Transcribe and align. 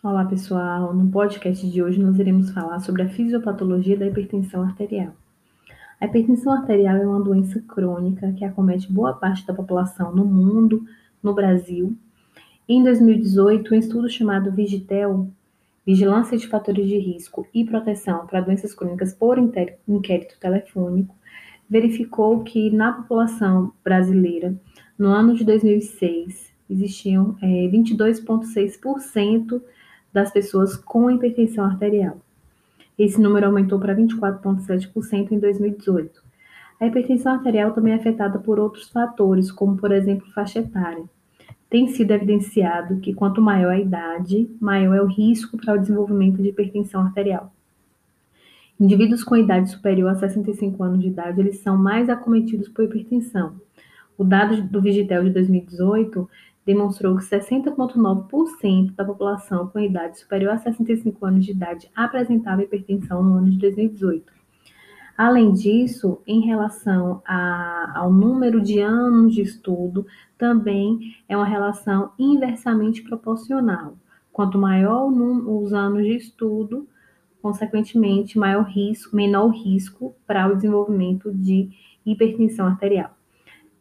Olá, 0.00 0.24
pessoal. 0.24 0.94
No 0.94 1.10
podcast 1.10 1.68
de 1.68 1.82
hoje 1.82 2.00
nós 2.00 2.20
iremos 2.20 2.52
falar 2.52 2.78
sobre 2.78 3.02
a 3.02 3.08
fisiopatologia 3.08 3.98
da 3.98 4.06
hipertensão 4.06 4.62
arterial. 4.62 5.12
A 6.00 6.06
hipertensão 6.06 6.52
arterial 6.52 6.96
é 6.98 7.04
uma 7.04 7.18
doença 7.18 7.60
crônica 7.66 8.32
que 8.34 8.44
acomete 8.44 8.92
boa 8.92 9.12
parte 9.14 9.44
da 9.44 9.52
população 9.52 10.14
no 10.14 10.24
mundo, 10.24 10.84
no 11.20 11.34
Brasil. 11.34 11.96
Em 12.68 12.80
2018, 12.80 13.74
um 13.74 13.76
estudo 13.76 14.08
chamado 14.08 14.52
Vigitel, 14.52 15.26
Vigilância 15.84 16.38
de 16.38 16.46
Fatores 16.46 16.86
de 16.86 16.96
Risco 16.96 17.44
e 17.52 17.64
Proteção 17.64 18.24
para 18.24 18.40
Doenças 18.40 18.72
Crônicas 18.72 19.12
por 19.12 19.36
Inquérito 19.36 20.38
Telefônico, 20.38 21.12
verificou 21.68 22.44
que 22.44 22.70
na 22.70 22.92
população 22.92 23.72
brasileira, 23.82 24.54
no 24.96 25.08
ano 25.08 25.34
de 25.34 25.42
2006, 25.42 26.52
existiam 26.70 27.36
é, 27.42 27.46
22,6% 27.66 29.60
das 30.18 30.32
pessoas 30.32 30.76
com 30.76 31.10
hipertensão 31.10 31.64
arterial. 31.64 32.18
Esse 32.98 33.20
número 33.20 33.46
aumentou 33.46 33.78
para 33.78 33.94
24,7% 33.94 35.30
em 35.30 35.38
2018. 35.38 36.20
A 36.80 36.86
hipertensão 36.86 37.34
arterial 37.34 37.72
também 37.72 37.92
é 37.92 37.96
afetada 37.96 38.38
por 38.38 38.58
outros 38.58 38.88
fatores, 38.88 39.52
como, 39.52 39.76
por 39.76 39.92
exemplo, 39.92 40.26
faixa 40.32 40.58
etária. 40.58 41.04
Tem 41.70 41.86
sido 41.86 42.10
evidenciado 42.10 42.98
que 42.98 43.14
quanto 43.14 43.40
maior 43.40 43.72
a 43.72 43.78
idade, 43.78 44.50
maior 44.60 44.94
é 44.94 45.02
o 45.02 45.06
risco 45.06 45.56
para 45.56 45.74
o 45.74 45.78
desenvolvimento 45.78 46.42
de 46.42 46.48
hipertensão 46.48 47.02
arterial. 47.02 47.52
Indivíduos 48.80 49.22
com 49.22 49.36
idade 49.36 49.70
superior 49.70 50.10
a 50.10 50.14
65 50.16 50.82
anos 50.82 51.00
de 51.00 51.08
idade, 51.08 51.40
eles 51.40 51.60
são 51.60 51.76
mais 51.76 52.08
acometidos 52.08 52.68
por 52.68 52.84
hipertensão. 52.84 53.54
O 54.16 54.24
dado 54.24 54.62
do 54.62 54.80
Vigitel 54.80 55.22
de 55.22 55.30
2018 55.30 56.28
demonstrou 56.68 57.16
que 57.16 57.24
60,9% 57.24 58.94
da 58.94 59.02
população 59.02 59.68
com 59.68 59.80
idade 59.80 60.18
superior 60.18 60.52
a 60.52 60.58
65 60.58 61.24
anos 61.24 61.46
de 61.46 61.52
idade 61.52 61.90
apresentava 61.96 62.62
hipertensão 62.62 63.22
no 63.22 63.38
ano 63.38 63.50
de 63.50 63.56
2018. 63.56 64.30
Além 65.16 65.54
disso, 65.54 66.20
em 66.26 66.42
relação 66.42 67.22
a, 67.26 67.90
ao 67.94 68.12
número 68.12 68.60
de 68.60 68.80
anos 68.80 69.34
de 69.34 69.40
estudo, 69.40 70.06
também 70.36 71.16
é 71.26 71.34
uma 71.34 71.46
relação 71.46 72.12
inversamente 72.18 73.02
proporcional. 73.02 73.96
Quanto 74.30 74.58
maior 74.58 75.10
os 75.10 75.72
anos 75.72 76.04
de 76.04 76.16
estudo, 76.16 76.86
consequentemente, 77.40 78.38
maior 78.38 78.64
risco, 78.64 79.16
menor 79.16 79.48
risco 79.48 80.14
para 80.26 80.46
o 80.46 80.54
desenvolvimento 80.54 81.32
de 81.32 81.70
hipertensão 82.04 82.66
arterial. 82.66 83.17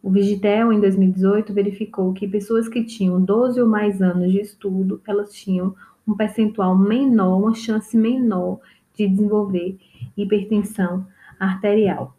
O 0.08 0.10
Vigitel, 0.10 0.72
em 0.72 0.80
2018, 0.80 1.54
verificou 1.54 2.14
que 2.14 2.26
pessoas 2.26 2.70
que 2.70 2.82
tinham 2.82 3.22
12 3.22 3.60
ou 3.60 3.68
mais 3.68 4.02
anos 4.02 4.32
de 4.32 4.40
estudo, 4.40 5.02
elas 5.06 5.34
tinham 5.34 5.76
um 6.08 6.16
percentual 6.16 6.78
menor, 6.78 7.38
uma 7.38 7.54
chance 7.54 7.98
menor 7.98 8.62
de 8.96 9.06
desenvolver 9.06 9.78
hipertensão 10.16 11.06
arterial. 11.38 12.16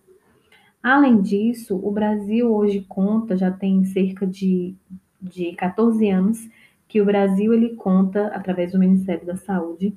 Além 0.82 1.22
disso, 1.22 1.80
o 1.82 1.90
Brasil 1.90 2.54
hoje 2.54 2.84
conta, 2.86 3.38
já 3.38 3.50
tem 3.50 3.82
cerca 3.86 4.26
de, 4.26 4.74
de 5.18 5.52
14 5.52 6.10
anos, 6.10 6.46
que 6.86 7.00
o 7.00 7.06
Brasil 7.06 7.54
ele 7.54 7.70
conta, 7.70 8.26
através 8.26 8.72
do 8.72 8.78
Ministério 8.78 9.24
da 9.26 9.36
Saúde, 9.38 9.96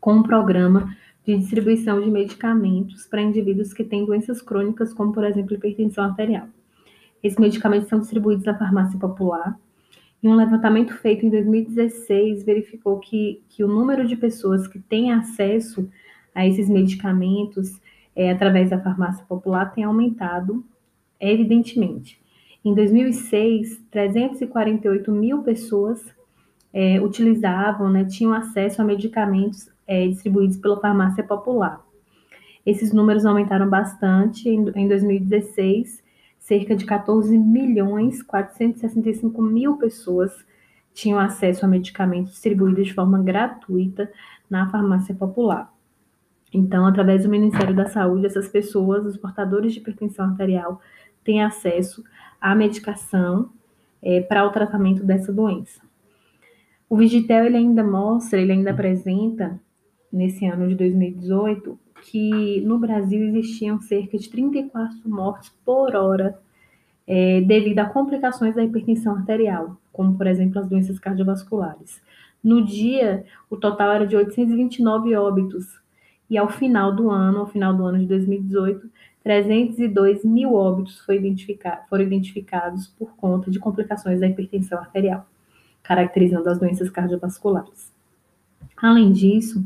com 0.00 0.14
um 0.14 0.22
programa 0.22 0.96
de 1.22 1.36
distribuição 1.36 2.00
de 2.00 2.10
medicamentos 2.10 3.04
para 3.04 3.20
indivíduos 3.20 3.74
que 3.74 3.84
têm 3.84 4.06
doenças 4.06 4.40
crônicas, 4.40 4.94
como, 4.94 5.12
por 5.12 5.24
exemplo, 5.24 5.54
hipertensão 5.54 6.02
arterial. 6.02 6.48
Esses 7.24 7.38
medicamentos 7.38 7.88
são 7.88 8.00
distribuídos 8.00 8.44
na 8.44 8.54
farmácia 8.54 8.98
popular. 8.98 9.58
E 10.22 10.28
um 10.28 10.34
levantamento 10.34 10.92
feito 10.98 11.24
em 11.24 11.30
2016 11.30 12.44
verificou 12.44 12.98
que, 12.98 13.42
que 13.48 13.64
o 13.64 13.68
número 13.68 14.06
de 14.06 14.14
pessoas 14.14 14.68
que 14.68 14.78
têm 14.78 15.10
acesso 15.10 15.88
a 16.34 16.46
esses 16.46 16.68
medicamentos 16.68 17.80
é, 18.14 18.30
através 18.30 18.68
da 18.68 18.78
farmácia 18.78 19.24
popular 19.24 19.72
tem 19.72 19.84
aumentado, 19.84 20.62
evidentemente. 21.18 22.20
Em 22.62 22.74
2006, 22.74 23.82
348 23.90 25.10
mil 25.10 25.42
pessoas 25.42 26.04
é, 26.74 27.00
utilizavam, 27.00 27.88
né, 27.88 28.04
tinham 28.04 28.34
acesso 28.34 28.82
a 28.82 28.84
medicamentos 28.84 29.70
é, 29.86 30.06
distribuídos 30.06 30.58
pela 30.58 30.78
farmácia 30.78 31.24
popular. 31.24 31.82
Esses 32.66 32.92
números 32.92 33.24
aumentaram 33.24 33.68
bastante 33.68 34.46
em, 34.46 34.68
em 34.74 34.88
2016 34.88 36.03
cerca 36.44 36.76
de 36.76 36.84
14 36.84 37.38
milhões 37.38 38.22
465 38.22 39.40
mil 39.40 39.78
pessoas 39.78 40.30
tinham 40.92 41.18
acesso 41.18 41.64
a 41.64 41.68
medicamentos 41.68 42.32
distribuídos 42.32 42.86
de 42.86 42.94
forma 42.94 43.22
gratuita 43.22 44.12
na 44.48 44.70
farmácia 44.70 45.14
popular. 45.14 45.72
Então, 46.52 46.86
através 46.86 47.24
do 47.24 47.30
Ministério 47.30 47.74
da 47.74 47.86
Saúde, 47.86 48.26
essas 48.26 48.46
pessoas, 48.46 49.06
os 49.06 49.16
portadores 49.16 49.72
de 49.72 49.80
hipertensão 49.80 50.26
arterial, 50.26 50.80
têm 51.24 51.42
acesso 51.42 52.04
à 52.38 52.54
medicação 52.54 53.50
é, 54.02 54.20
para 54.20 54.46
o 54.46 54.50
tratamento 54.50 55.02
dessa 55.02 55.32
doença. 55.32 55.80
O 56.90 56.96
Vigitel 56.96 57.46
ele 57.46 57.56
ainda 57.56 57.82
mostra, 57.82 58.38
ele 58.38 58.52
ainda 58.52 58.70
apresenta, 58.70 59.58
nesse 60.12 60.44
ano 60.44 60.68
de 60.68 60.74
2018, 60.74 61.78
que 62.04 62.60
no 62.60 62.78
Brasil 62.78 63.22
existiam 63.28 63.80
cerca 63.80 64.18
de 64.18 64.28
34 64.28 65.08
mortes 65.08 65.50
por 65.64 65.96
hora 65.96 66.38
é, 67.06 67.40
devido 67.40 67.78
a 67.80 67.86
complicações 67.86 68.54
da 68.54 68.64
hipertensão 68.64 69.16
arterial, 69.16 69.76
como 69.92 70.16
por 70.16 70.26
exemplo 70.26 70.60
as 70.60 70.68
doenças 70.68 70.98
cardiovasculares. 70.98 72.00
No 72.42 72.64
dia, 72.64 73.24
o 73.48 73.56
total 73.56 73.92
era 73.92 74.06
de 74.06 74.16
829 74.16 75.14
óbitos, 75.16 75.80
e 76.28 76.36
ao 76.36 76.48
final 76.48 76.94
do 76.94 77.10
ano, 77.10 77.40
ao 77.40 77.46
final 77.46 77.74
do 77.74 77.84
ano 77.84 77.98
de 77.98 78.06
2018, 78.06 78.90
302 79.22 80.24
mil 80.24 80.54
óbitos 80.54 80.98
foram 81.00 82.04
identificados 82.04 82.86
por 82.98 83.14
conta 83.16 83.50
de 83.50 83.58
complicações 83.58 84.20
da 84.20 84.26
hipertensão 84.26 84.78
arterial, 84.78 85.26
caracterizando 85.82 86.50
as 86.50 86.58
doenças 86.58 86.90
cardiovasculares. 86.90 87.92
Além 88.76 89.12
disso, 89.12 89.64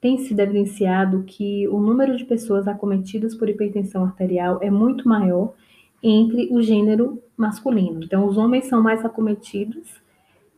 tem 0.00 0.18
sido 0.18 0.40
evidenciado 0.40 1.24
que 1.24 1.66
o 1.68 1.80
número 1.80 2.16
de 2.16 2.24
pessoas 2.24 2.68
acometidas 2.68 3.34
por 3.34 3.48
hipertensão 3.48 4.04
arterial 4.04 4.58
é 4.62 4.70
muito 4.70 5.08
maior 5.08 5.54
entre 6.02 6.48
o 6.52 6.60
gênero 6.60 7.22
masculino. 7.36 8.04
Então, 8.04 8.26
os 8.26 8.36
homens 8.36 8.66
são 8.66 8.82
mais 8.82 9.04
acometidos 9.04 10.00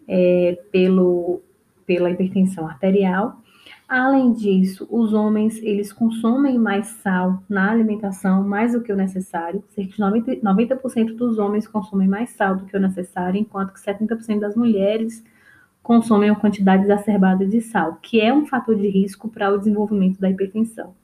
é, 0.06 0.58
pelo, 0.70 1.40
pela 1.86 2.10
hipertensão 2.10 2.66
arterial. 2.66 3.40
Além 3.88 4.34
disso, 4.34 4.86
os 4.90 5.14
homens 5.14 5.62
eles 5.62 5.92
consomem 5.92 6.58
mais 6.58 6.86
sal 7.02 7.42
na 7.48 7.70
alimentação, 7.70 8.46
mais 8.46 8.72
do 8.72 8.82
que 8.82 8.92
o 8.92 8.96
necessário. 8.96 9.64
Cerca 9.70 9.92
de 9.92 10.02
90%, 10.02 10.42
90 10.42 11.14
dos 11.14 11.38
homens 11.38 11.66
consomem 11.66 12.06
mais 12.06 12.30
sal 12.30 12.56
do 12.56 12.66
que 12.66 12.76
o 12.76 12.80
necessário, 12.80 13.40
enquanto 13.40 13.72
que 13.72 13.80
70% 13.80 14.40
das 14.40 14.54
mulheres 14.54 15.24
consomem 15.88 16.30
uma 16.30 16.38
quantidade 16.38 16.84
exacerbada 16.84 17.46
de 17.46 17.62
sal, 17.62 17.96
que 18.02 18.20
é 18.20 18.30
um 18.30 18.44
fator 18.44 18.76
de 18.76 18.86
risco 18.86 19.26
para 19.26 19.50
o 19.50 19.56
desenvolvimento 19.56 20.20
da 20.20 20.28
hipertensão. 20.28 20.94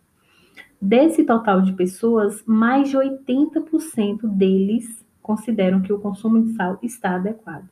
Desse 0.78 1.24
total 1.24 1.62
de 1.62 1.72
pessoas, 1.72 2.44
mais 2.44 2.90
de 2.90 2.98
80% 2.98 4.28
deles 4.28 5.02
consideram 5.22 5.80
que 5.80 5.90
o 5.90 5.98
consumo 5.98 6.42
de 6.42 6.52
sal 6.52 6.78
está 6.82 7.14
adequado. 7.14 7.66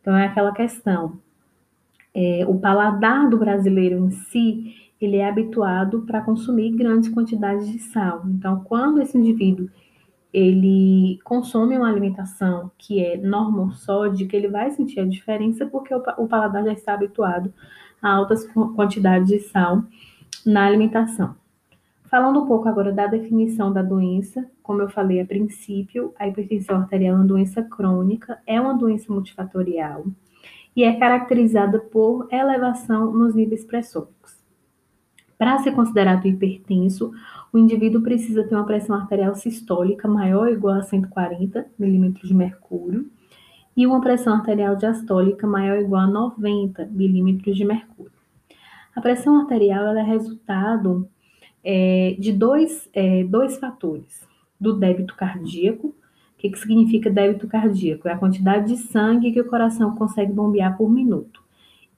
Então, 0.00 0.16
é 0.16 0.26
aquela 0.26 0.50
questão. 0.52 1.20
É, 2.12 2.44
o 2.48 2.58
paladar 2.58 3.30
do 3.30 3.38
brasileiro 3.38 4.04
em 4.04 4.10
si, 4.10 4.74
ele 5.00 5.18
é 5.18 5.28
habituado 5.28 6.02
para 6.02 6.20
consumir 6.20 6.72
grandes 6.72 7.10
quantidades 7.10 7.70
de 7.70 7.78
sal. 7.78 8.24
Então, 8.26 8.64
quando 8.64 9.00
esse 9.00 9.16
indivíduo 9.16 9.70
ele 10.34 11.20
consome 11.22 11.76
uma 11.76 11.88
alimentação 11.88 12.72
que 12.76 12.98
é 12.98 13.16
normossódica, 13.16 14.36
ele 14.36 14.48
vai 14.48 14.68
sentir 14.72 14.98
a 14.98 15.06
diferença 15.06 15.64
porque 15.64 15.94
o, 15.94 16.26
paladar 16.26 16.64
já 16.64 16.72
está 16.72 16.94
habituado 16.94 17.54
a 18.02 18.10
altas 18.10 18.44
quantidades 18.74 19.28
de 19.28 19.38
sal 19.38 19.84
na 20.44 20.66
alimentação. 20.66 21.36
Falando 22.06 22.42
um 22.42 22.46
pouco 22.46 22.68
agora 22.68 22.92
da 22.92 23.06
definição 23.06 23.72
da 23.72 23.80
doença, 23.80 24.44
como 24.60 24.82
eu 24.82 24.88
falei 24.88 25.20
a 25.20 25.24
princípio, 25.24 26.12
a 26.18 26.26
hipertensão 26.26 26.78
arterial 26.78 27.14
é 27.14 27.18
uma 27.18 27.26
doença 27.26 27.62
crônica, 27.62 28.36
é 28.44 28.60
uma 28.60 28.74
doença 28.74 29.12
multifatorial 29.12 30.04
e 30.74 30.82
é 30.82 30.96
caracterizada 30.96 31.78
por 31.78 32.26
elevação 32.32 33.12
nos 33.12 33.36
níveis 33.36 33.64
pressóricos. 33.64 34.36
Para 35.38 35.58
ser 35.60 35.72
considerado 35.72 36.26
hipertenso, 36.26 37.12
o 37.54 37.58
indivíduo 37.58 38.02
precisa 38.02 38.42
ter 38.42 38.56
uma 38.56 38.66
pressão 38.66 38.96
arterial 38.96 39.36
sistólica 39.36 40.08
maior 40.08 40.48
ou 40.48 40.52
igual 40.52 40.74
a 40.74 40.82
140 40.82 41.64
milímetros 41.78 42.26
de 42.26 42.34
mercúrio 42.34 43.08
e 43.76 43.86
uma 43.86 44.00
pressão 44.00 44.34
arterial 44.34 44.74
diastólica 44.74 45.46
maior 45.46 45.76
ou 45.76 45.84
igual 45.84 46.02
a 46.02 46.06
90 46.08 46.86
milímetros 46.86 47.56
de 47.56 47.64
mercúrio. 47.64 48.10
A 48.94 49.00
pressão 49.00 49.38
arterial 49.38 49.96
é 49.96 50.02
resultado 50.02 51.08
é, 51.62 52.16
de 52.18 52.32
dois, 52.32 52.90
é, 52.92 53.22
dois 53.22 53.56
fatores: 53.56 54.26
do 54.60 54.72
débito 54.76 55.14
cardíaco. 55.14 55.88
O 55.88 55.94
que, 56.38 56.50
que 56.50 56.58
significa 56.58 57.08
débito 57.08 57.46
cardíaco? 57.46 58.08
É 58.08 58.12
a 58.12 58.18
quantidade 58.18 58.66
de 58.66 58.76
sangue 58.78 59.30
que 59.30 59.40
o 59.40 59.48
coração 59.48 59.94
consegue 59.94 60.32
bombear 60.32 60.76
por 60.76 60.90
minuto. 60.90 61.43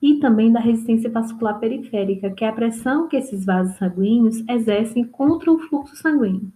E 0.00 0.16
também 0.16 0.52
da 0.52 0.60
resistência 0.60 1.10
vascular 1.10 1.58
periférica, 1.58 2.30
que 2.30 2.44
é 2.44 2.48
a 2.48 2.52
pressão 2.52 3.08
que 3.08 3.16
esses 3.16 3.44
vasos 3.44 3.76
sanguíneos 3.76 4.42
exercem 4.48 5.04
contra 5.04 5.50
o 5.50 5.58
fluxo 5.58 5.96
sanguíneo. 5.96 6.52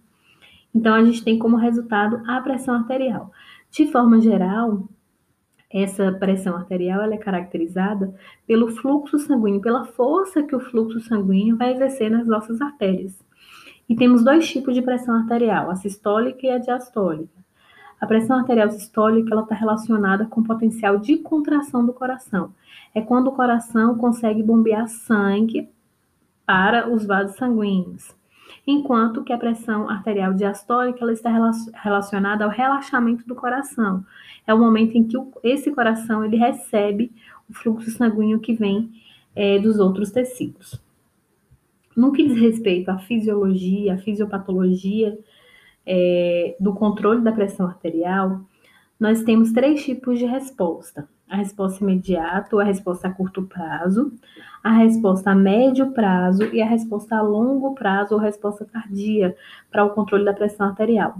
Então, 0.73 0.93
a 0.93 1.03
gente 1.03 1.23
tem 1.23 1.37
como 1.37 1.57
resultado 1.57 2.21
a 2.27 2.39
pressão 2.41 2.75
arterial. 2.75 3.31
De 3.69 3.87
forma 3.91 4.21
geral, 4.21 4.87
essa 5.69 6.11
pressão 6.11 6.55
arterial 6.55 7.01
é 7.01 7.17
caracterizada 7.17 8.13
pelo 8.45 8.69
fluxo 8.75 9.17
sanguíneo, 9.19 9.61
pela 9.61 9.85
força 9.85 10.43
que 10.43 10.55
o 10.55 10.59
fluxo 10.59 10.99
sanguíneo 10.99 11.57
vai 11.57 11.73
exercer 11.73 12.11
nas 12.11 12.27
nossas 12.27 12.61
artérias. 12.61 13.17
E 13.87 13.95
temos 13.95 14.23
dois 14.23 14.49
tipos 14.49 14.73
de 14.73 14.81
pressão 14.81 15.15
arterial, 15.15 15.69
a 15.69 15.75
sistólica 15.75 16.45
e 16.45 16.49
a 16.49 16.57
diastólica. 16.57 17.40
A 18.01 18.07
pressão 18.07 18.39
arterial 18.39 18.71
sistólica 18.71 19.39
está 19.39 19.53
relacionada 19.53 20.25
com 20.25 20.41
o 20.41 20.43
potencial 20.43 20.97
de 20.97 21.17
contração 21.17 21.85
do 21.85 21.93
coração. 21.93 22.51
É 22.95 22.99
quando 22.99 23.27
o 23.27 23.31
coração 23.31 23.95
consegue 23.95 24.41
bombear 24.41 24.87
sangue 24.87 25.69
para 26.43 26.91
os 26.91 27.05
vasos 27.05 27.37
sanguíneos. 27.37 28.15
Enquanto 28.65 29.23
que 29.23 29.31
a 29.31 29.37
pressão 29.37 29.87
arterial 29.87 30.33
diastólica 30.33 30.99
ela 31.01 31.13
está 31.13 31.29
relacionada 31.75 32.43
ao 32.43 32.49
relaxamento 32.49 33.25
do 33.27 33.35
coração. 33.35 34.03
É 34.47 34.53
o 34.53 34.59
momento 34.59 34.97
em 34.97 35.03
que 35.07 35.15
esse 35.43 35.71
coração 35.71 36.25
ele 36.25 36.37
recebe 36.37 37.11
o 37.47 37.53
fluxo 37.53 37.91
sanguíneo 37.91 38.39
que 38.39 38.53
vem 38.53 38.91
é, 39.35 39.59
dos 39.59 39.79
outros 39.79 40.09
tecidos. 40.09 40.81
No 41.95 42.11
que 42.11 42.27
diz 42.27 42.39
respeito 42.39 42.89
à 42.89 42.97
fisiologia, 42.97 43.93
à 43.93 43.97
fisiopatologia 43.97 45.17
é, 45.85 46.55
do 46.59 46.73
controle 46.73 47.21
da 47.21 47.31
pressão 47.31 47.67
arterial, 47.67 48.41
nós 48.99 49.23
temos 49.23 49.51
três 49.51 49.83
tipos 49.83 50.19
de 50.19 50.25
resposta: 50.25 51.07
a 51.29 51.35
resposta 51.35 51.83
imediata, 51.83 52.59
a 52.59 52.63
resposta 52.63 53.07
a 53.07 53.11
curto 53.11 53.43
prazo, 53.43 54.11
a 54.63 54.71
resposta 54.71 55.31
a 55.31 55.35
médio 55.35 55.91
prazo 55.91 56.43
e 56.53 56.61
a 56.61 56.65
resposta 56.65 57.15
a 57.15 57.21
longo 57.21 57.73
prazo 57.73 58.13
ou 58.13 58.19
resposta 58.19 58.65
tardia 58.65 59.35
para 59.71 59.83
o 59.83 59.89
controle 59.89 60.25
da 60.25 60.33
pressão 60.33 60.67
arterial. 60.67 61.15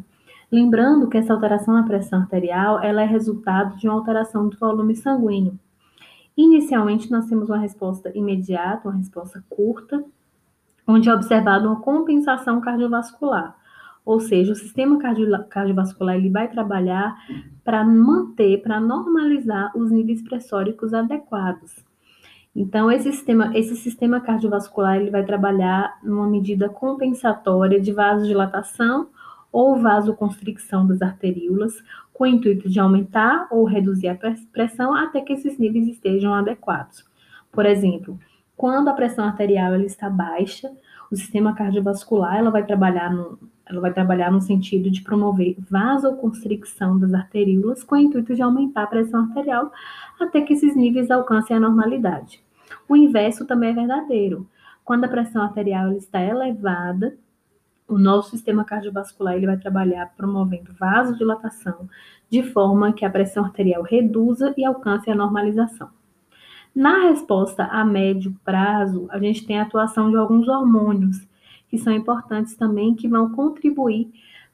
Lembrando 0.51 1.07
que 1.07 1.17
essa 1.17 1.33
alteração 1.33 1.73
na 1.73 1.83
pressão 1.83 2.19
arterial 2.19 2.83
ela 2.83 3.01
é 3.01 3.05
resultado 3.05 3.77
de 3.77 3.87
uma 3.87 3.97
alteração 3.97 4.49
do 4.49 4.57
volume 4.57 4.95
sanguíneo. 4.95 5.57
Inicialmente, 6.35 7.09
nós 7.09 7.25
temos 7.25 7.49
uma 7.49 7.57
resposta 7.57 8.11
imediata, 8.15 8.89
uma 8.89 8.97
resposta 8.97 9.43
curta, 9.49 10.03
onde 10.85 11.09
é 11.09 11.13
observada 11.13 11.67
uma 11.67 11.81
compensação 11.81 12.59
cardiovascular. 12.59 13.55
Ou 14.05 14.19
seja, 14.19 14.53
o 14.53 14.55
sistema 14.55 14.99
cardiovascular 15.49 16.15
ele 16.15 16.29
vai 16.29 16.47
trabalhar 16.47 17.15
para 17.63 17.83
manter, 17.83 18.61
para 18.61 18.79
normalizar 18.79 19.71
os 19.77 19.91
níveis 19.91 20.21
pressóricos 20.21 20.93
adequados. 20.93 21.85
Então, 22.55 22.91
esse 22.91 23.11
sistema, 23.11 23.51
esse 23.57 23.75
sistema 23.75 24.19
cardiovascular 24.19 24.97
ele 24.97 25.09
vai 25.09 25.23
trabalhar 25.23 25.99
numa 26.03 26.27
medida 26.27 26.67
compensatória 26.67 27.79
de 27.79 27.93
vasodilatação 27.93 29.07
ou 29.51 29.77
vasoconstricção 29.77 30.87
das 30.87 31.01
arteríolas, 31.01 31.73
com 32.13 32.23
o 32.23 32.27
intuito 32.27 32.69
de 32.69 32.79
aumentar 32.79 33.47
ou 33.51 33.63
reduzir 33.65 34.07
a 34.07 34.17
pressão 34.51 34.93
até 34.93 35.21
que 35.21 35.33
esses 35.33 35.57
níveis 35.57 35.87
estejam 35.87 36.33
adequados. 36.33 37.05
Por 37.51 37.65
exemplo, 37.65 38.19
quando 38.55 38.89
a 38.89 38.93
pressão 38.93 39.25
arterial 39.25 39.73
ela 39.73 39.85
está 39.85 40.09
baixa, 40.09 40.71
o 41.11 41.15
sistema 41.15 41.53
cardiovascular 41.53 42.37
ela 42.37 42.49
vai 42.49 42.65
trabalhar 42.65 43.13
no, 43.13 43.37
ela 43.65 43.81
vai 43.81 43.93
trabalhar 43.93 44.31
no 44.31 44.41
sentido 44.41 44.89
de 44.89 45.01
promover 45.01 45.55
vasoconstricção 45.59 46.97
das 46.97 47.13
arteríolas 47.13 47.83
com 47.83 47.95
o 47.95 47.97
intuito 47.97 48.33
de 48.33 48.41
aumentar 48.41 48.83
a 48.83 48.87
pressão 48.87 49.21
arterial 49.21 49.71
até 50.19 50.41
que 50.41 50.53
esses 50.53 50.75
níveis 50.75 51.11
alcancem 51.11 51.55
a 51.55 51.59
normalidade. 51.59 52.41
O 52.87 52.95
inverso 52.95 53.45
também 53.45 53.69
é 53.69 53.73
verdadeiro. 53.73 54.47
Quando 54.83 55.05
a 55.05 55.09
pressão 55.09 55.41
arterial 55.41 55.91
está 55.93 56.21
elevada, 56.21 57.17
o 57.87 57.97
nosso 57.97 58.31
sistema 58.31 58.63
cardiovascular 58.63 59.35
ele 59.35 59.45
vai 59.45 59.57
trabalhar 59.57 60.13
promovendo 60.15 60.73
vasodilatação, 60.73 61.89
de 62.29 62.41
forma 62.41 62.93
que 62.93 63.05
a 63.05 63.09
pressão 63.09 63.43
arterial 63.43 63.83
reduza 63.83 64.53
e 64.57 64.65
alcance 64.65 65.11
a 65.11 65.15
normalização. 65.15 65.89
Na 66.73 67.09
resposta 67.09 67.65
a 67.65 67.83
médio 67.83 68.33
prazo, 68.45 69.07
a 69.11 69.19
gente 69.19 69.45
tem 69.45 69.59
a 69.59 69.63
atuação 69.63 70.09
de 70.09 70.15
alguns 70.15 70.47
hormônios 70.47 71.27
que 71.67 71.77
são 71.77 71.93
importantes 71.93 72.55
também, 72.55 72.95
que 72.95 73.07
vão 73.07 73.31
contribuir 73.31 74.11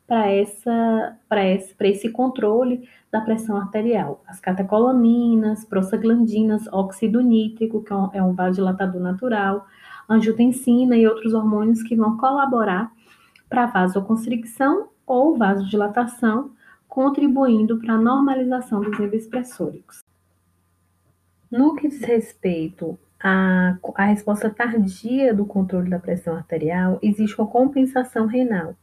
para 0.08 0.32
essa, 0.32 1.18
esse, 1.32 1.76
esse 1.82 2.10
controle 2.10 2.88
da 3.12 3.22
pressão 3.22 3.58
arterial. 3.58 4.24
As 4.26 4.40
catecolaminas, 4.40 5.66
prostaglandinas, 5.66 6.68
óxido 6.72 7.22
nítrico, 7.22 7.84
que 7.84 7.92
é 7.92 7.96
um 7.96 8.32
é 8.32 8.34
vasodilatador 8.34 9.02
natural, 9.02 9.66
angiotensina 10.08 10.96
e 10.96 11.06
outros 11.06 11.34
hormônios 11.34 11.84
que 11.84 11.96
vão 11.96 12.18
colaborar 12.18 12.92
para 13.50 13.66
vasoconstricção 13.66 14.90
ou 15.06 15.38
vasodilatação, 15.38 16.52
contribuindo 16.88 17.78
para 17.78 17.96
a 17.96 18.02
normalização 18.02 18.82
dos 18.82 18.98
níveis 18.98 19.28
pressóricos. 19.28 20.07
No 21.50 21.76
que 21.76 21.88
diz 21.88 22.02
respeito 22.02 23.00
à, 23.24 23.78
à 23.96 24.06
resposta 24.06 24.50
tardia 24.50 25.34
do 25.34 25.46
controle 25.46 25.90
da 25.90 25.98
pressão 25.98 26.36
arterial, 26.36 27.00
existe 27.02 27.40
uma 27.40 27.48
compensação 27.48 28.28
renal, 28.28 28.76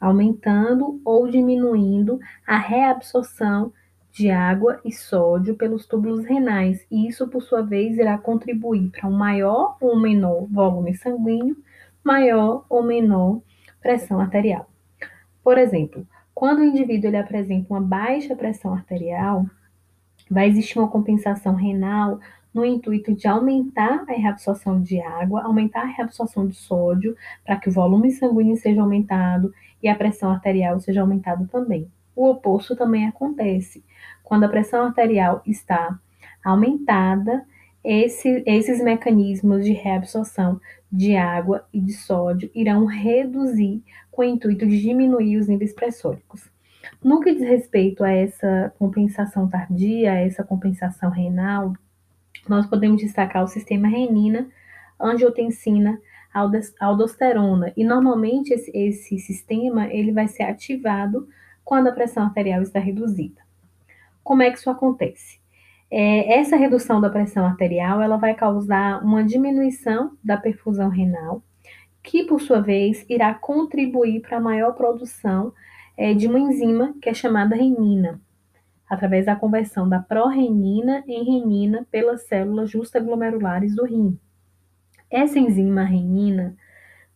aumentando 0.00 1.00
ou 1.04 1.30
diminuindo 1.30 2.18
a 2.44 2.58
reabsorção 2.58 3.72
de 4.10 4.30
água 4.30 4.80
e 4.84 4.90
sódio 4.92 5.54
pelos 5.56 5.86
túbulos 5.86 6.24
renais, 6.24 6.84
e 6.90 7.08
isso, 7.08 7.28
por 7.28 7.40
sua 7.40 7.62
vez, 7.62 7.96
irá 7.96 8.18
contribuir 8.18 8.90
para 8.90 9.08
um 9.08 9.16
maior 9.16 9.76
ou 9.80 9.98
menor 9.98 10.46
volume 10.50 10.94
sanguíneo, 10.96 11.56
maior 12.04 12.66
ou 12.68 12.82
menor 12.82 13.40
pressão 13.80 14.20
arterial. 14.20 14.68
Por 15.42 15.56
exemplo, 15.56 16.06
quando 16.34 16.58
o 16.58 16.64
indivíduo 16.64 17.08
ele 17.08 17.16
apresenta 17.16 17.72
uma 17.72 17.80
baixa 17.80 18.34
pressão 18.34 18.74
arterial, 18.74 19.46
vai 20.30 20.48
existir 20.48 20.78
uma 20.78 20.88
compensação 20.88 21.54
renal 21.54 22.20
no 22.52 22.64
intuito 22.64 23.14
de 23.14 23.26
aumentar 23.26 24.04
a 24.08 24.12
reabsorção 24.12 24.80
de 24.82 25.00
água, 25.00 25.42
aumentar 25.42 25.82
a 25.82 25.86
reabsorção 25.86 26.46
de 26.46 26.54
sódio, 26.54 27.16
para 27.44 27.56
que 27.56 27.68
o 27.68 27.72
volume 27.72 28.10
sanguíneo 28.10 28.56
seja 28.56 28.82
aumentado 28.82 29.52
e 29.82 29.88
a 29.88 29.94
pressão 29.94 30.30
arterial 30.30 30.78
seja 30.80 31.00
aumentada 31.00 31.48
também. 31.50 31.90
O 32.14 32.28
oposto 32.28 32.76
também 32.76 33.06
acontece. 33.06 33.82
Quando 34.22 34.44
a 34.44 34.48
pressão 34.48 34.84
arterial 34.84 35.42
está 35.46 35.98
aumentada, 36.44 37.44
esse, 37.82 38.42
esses 38.46 38.82
mecanismos 38.82 39.64
de 39.64 39.72
reabsorção 39.72 40.60
de 40.90 41.16
água 41.16 41.66
e 41.72 41.80
de 41.80 41.92
sódio 41.94 42.50
irão 42.54 42.84
reduzir 42.84 43.82
com 44.10 44.22
o 44.22 44.24
intuito 44.24 44.66
de 44.66 44.80
diminuir 44.80 45.38
os 45.38 45.48
níveis 45.48 45.72
pressóricos. 45.72 46.50
No 47.02 47.20
que 47.20 47.34
diz 47.34 47.42
respeito 47.42 48.04
a 48.04 48.10
essa 48.10 48.72
compensação 48.78 49.48
tardia, 49.48 50.12
a 50.12 50.16
essa 50.16 50.44
compensação 50.44 51.10
renal, 51.10 51.72
nós 52.48 52.66
podemos 52.66 53.00
destacar 53.00 53.44
o 53.44 53.48
sistema 53.48 53.88
renina, 53.88 54.48
angiotensina, 55.00 56.00
aldosterona. 56.80 57.72
E 57.76 57.84
normalmente 57.84 58.52
esse, 58.52 58.70
esse 58.74 59.18
sistema 59.18 59.86
ele 59.92 60.12
vai 60.12 60.28
ser 60.28 60.44
ativado 60.44 61.28
quando 61.64 61.88
a 61.88 61.92
pressão 61.92 62.24
arterial 62.24 62.62
está 62.62 62.80
reduzida. 62.80 63.40
Como 64.22 64.42
é 64.42 64.50
que 64.50 64.58
isso 64.58 64.70
acontece? 64.70 65.40
É, 65.90 66.38
essa 66.38 66.56
redução 66.56 67.00
da 67.00 67.10
pressão 67.10 67.44
arterial 67.44 68.00
ela 68.00 68.16
vai 68.16 68.34
causar 68.34 69.04
uma 69.04 69.22
diminuição 69.22 70.16
da 70.24 70.36
perfusão 70.36 70.88
renal, 70.88 71.42
que 72.02 72.24
por 72.24 72.40
sua 72.40 72.60
vez 72.60 73.04
irá 73.08 73.34
contribuir 73.34 74.20
para 74.20 74.38
a 74.38 74.40
maior 74.40 74.72
produção 74.72 75.52
é, 75.96 76.14
de 76.14 76.26
uma 76.26 76.38
enzima 76.38 76.94
que 77.00 77.08
é 77.08 77.14
chamada 77.14 77.54
renina, 77.54 78.20
através 78.88 79.26
da 79.26 79.36
conversão 79.36 79.88
da 79.88 79.98
pró-renina 79.98 81.02
em 81.06 81.24
renina 81.24 81.86
pelas 81.90 82.22
células 82.22 82.70
justaglomerulares 82.70 83.74
do 83.74 83.84
rim. 83.84 84.18
Essa 85.10 85.38
enzima 85.38 85.82
renina, 85.82 86.56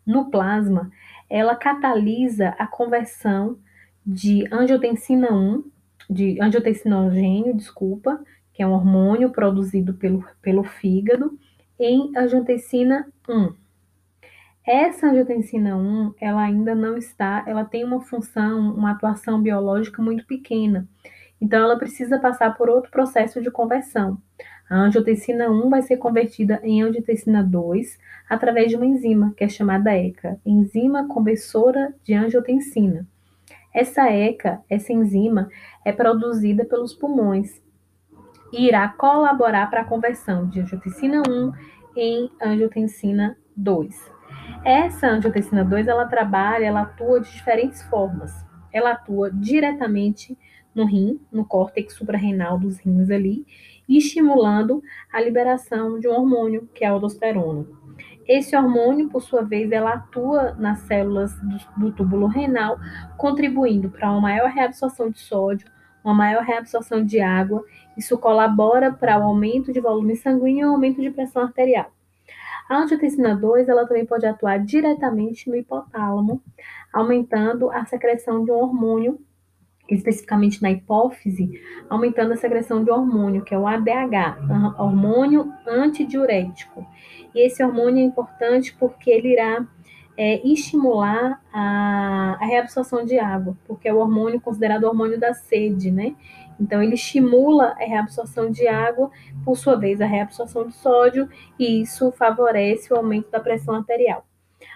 no 0.04 0.30
plasma, 0.30 0.90
ela 1.28 1.56
catalisa 1.56 2.50
a 2.58 2.66
conversão 2.66 3.58
de 4.06 4.46
angiotensina 4.52 5.32
1, 5.32 5.64
de 6.08 6.40
angiotensinogênio, 6.40 7.54
desculpa, 7.54 8.22
que 8.52 8.62
é 8.62 8.66
um 8.66 8.72
hormônio 8.72 9.30
produzido 9.30 9.94
pelo, 9.94 10.24
pelo 10.40 10.62
fígado, 10.62 11.38
em 11.78 12.16
angiotensina 12.16 13.06
1. 13.28 13.52
Essa 14.66 15.06
angiotensina 15.06 15.76
1, 15.76 16.14
ela 16.20 16.42
ainda 16.42 16.74
não 16.74 16.96
está, 16.96 17.44
ela 17.46 17.64
tem 17.64 17.84
uma 17.84 18.00
função, 18.00 18.74
uma 18.74 18.90
atuação 18.90 19.40
biológica 19.40 20.02
muito 20.02 20.26
pequena. 20.26 20.88
Então, 21.40 21.62
ela 21.62 21.78
precisa 21.78 22.18
passar 22.18 22.56
por 22.56 22.68
outro 22.68 22.90
processo 22.90 23.40
de 23.40 23.48
conversão. 23.48 24.18
A 24.68 24.76
angiotensina 24.76 25.48
1 25.48 25.70
vai 25.70 25.82
ser 25.82 25.98
convertida 25.98 26.58
em 26.64 26.82
angiotensina 26.82 27.44
2 27.44 27.96
através 28.28 28.68
de 28.68 28.76
uma 28.76 28.86
enzima, 28.86 29.32
que 29.36 29.44
é 29.44 29.48
chamada 29.48 29.96
ECA, 29.96 30.40
enzima 30.44 31.06
conversora 31.06 31.94
de 32.02 32.14
angiotensina. 32.14 33.06
Essa 33.72 34.10
ECA, 34.10 34.60
essa 34.68 34.92
enzima, 34.92 35.48
é 35.84 35.92
produzida 35.92 36.64
pelos 36.64 36.92
pulmões 36.92 37.62
irá 38.52 38.88
colaborar 38.88 39.68
para 39.70 39.82
a 39.82 39.84
conversão 39.84 40.48
de 40.48 40.60
angiotensina 40.60 41.22
1 41.28 41.52
em 41.96 42.30
angiotensina 42.42 43.36
2. 43.56 44.15
Essa 44.64 45.08
angiotensina 45.08 45.64
2, 45.64 45.88
ela 45.88 46.06
trabalha, 46.06 46.64
ela 46.64 46.82
atua 46.82 47.20
de 47.20 47.30
diferentes 47.30 47.82
formas. 47.82 48.32
Ela 48.72 48.92
atua 48.92 49.30
diretamente 49.30 50.36
no 50.74 50.84
rim, 50.84 51.20
no 51.32 51.44
córtex 51.44 51.94
suprarrenal 51.94 52.58
dos 52.58 52.78
rins 52.78 53.10
ali, 53.10 53.46
estimulando 53.88 54.82
a 55.12 55.20
liberação 55.20 55.98
de 55.98 56.08
um 56.08 56.12
hormônio, 56.12 56.68
que 56.74 56.84
é 56.84 56.88
a 56.88 56.90
aldosterona. 56.90 57.64
Esse 58.28 58.56
hormônio, 58.56 59.08
por 59.08 59.22
sua 59.22 59.42
vez, 59.42 59.70
ela 59.70 59.94
atua 59.94 60.52
nas 60.58 60.80
células 60.80 61.32
do, 61.40 61.58
do 61.76 61.92
túbulo 61.92 62.26
renal, 62.26 62.76
contribuindo 63.16 63.88
para 63.88 64.10
uma 64.10 64.20
maior 64.20 64.50
reabsorção 64.50 65.10
de 65.10 65.20
sódio, 65.20 65.68
uma 66.04 66.12
maior 66.12 66.42
reabsorção 66.42 67.04
de 67.04 67.20
água. 67.20 67.64
Isso 67.96 68.18
colabora 68.18 68.92
para 68.92 69.18
o 69.18 69.22
aumento 69.22 69.72
de 69.72 69.80
volume 69.80 70.16
sanguíneo 70.16 70.62
e 70.62 70.64
o 70.64 70.72
aumento 70.72 71.00
de 71.00 71.10
pressão 71.10 71.42
arterial. 71.42 71.95
A 72.68 72.78
angiotensina 72.78 73.34
2, 73.36 73.68
ela 73.68 73.86
também 73.86 74.04
pode 74.04 74.26
atuar 74.26 74.58
diretamente 74.58 75.48
no 75.48 75.56
hipotálamo, 75.56 76.42
aumentando 76.92 77.70
a 77.70 77.84
secreção 77.84 78.44
de 78.44 78.50
um 78.50 78.56
hormônio, 78.56 79.20
especificamente 79.88 80.60
na 80.60 80.70
hipófise, 80.70 81.48
aumentando 81.88 82.32
a 82.32 82.36
secreção 82.36 82.82
de 82.82 82.90
hormônio, 82.90 83.44
que 83.44 83.54
é 83.54 83.58
o 83.58 83.66
ADH, 83.66 84.78
hormônio 84.78 85.52
antidiurético. 85.66 86.84
E 87.34 87.46
esse 87.46 87.62
hormônio 87.62 88.02
é 88.02 88.06
importante 88.06 88.74
porque 88.78 89.10
ele 89.10 89.32
irá 89.32 89.64
é, 90.16 90.44
estimular 90.46 91.40
a, 91.52 92.38
a, 92.40 92.46
reabsorção 92.46 93.04
de 93.04 93.18
água, 93.18 93.56
porque 93.66 93.88
é 93.88 93.94
o 93.94 93.98
hormônio 93.98 94.40
considerado 94.40 94.84
o 94.84 94.88
hormônio 94.88 95.20
da 95.20 95.34
sede, 95.34 95.90
né? 95.90 96.16
Então, 96.58 96.82
ele 96.82 96.94
estimula 96.94 97.74
a 97.78 97.84
reabsorção 97.84 98.50
de 98.50 98.66
água, 98.66 99.10
por 99.44 99.56
sua 99.56 99.76
vez, 99.76 100.00
a 100.00 100.06
reabsorção 100.06 100.66
de 100.66 100.74
sódio, 100.74 101.28
e 101.58 101.82
isso 101.82 102.10
favorece 102.12 102.92
o 102.92 102.96
aumento 102.96 103.30
da 103.30 103.40
pressão 103.40 103.74
arterial. 103.74 104.26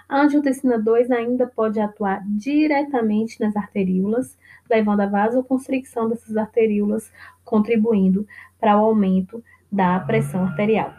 A 0.09 0.23
angiotensina 0.23 0.79
2 0.79 1.11
ainda 1.11 1.47
pode 1.47 1.81
atuar 1.81 2.23
diretamente 2.27 3.41
nas 3.41 3.57
arteríolas, 3.57 4.37
levando 4.69 5.01
à 5.01 5.07
vasoconstricção 5.07 6.09
dessas 6.09 6.37
arteríolas, 6.37 7.11
contribuindo 7.45 8.27
para 8.59 8.77
o 8.77 8.85
aumento 8.85 9.43
da 9.71 10.01
pressão 10.01 10.45
arterial. 10.45 10.93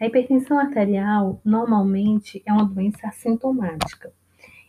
A 0.00 0.06
hipertensão 0.06 0.58
arterial 0.58 1.40
normalmente 1.44 2.42
é 2.46 2.52
uma 2.52 2.64
doença 2.64 3.08
assintomática. 3.08 4.12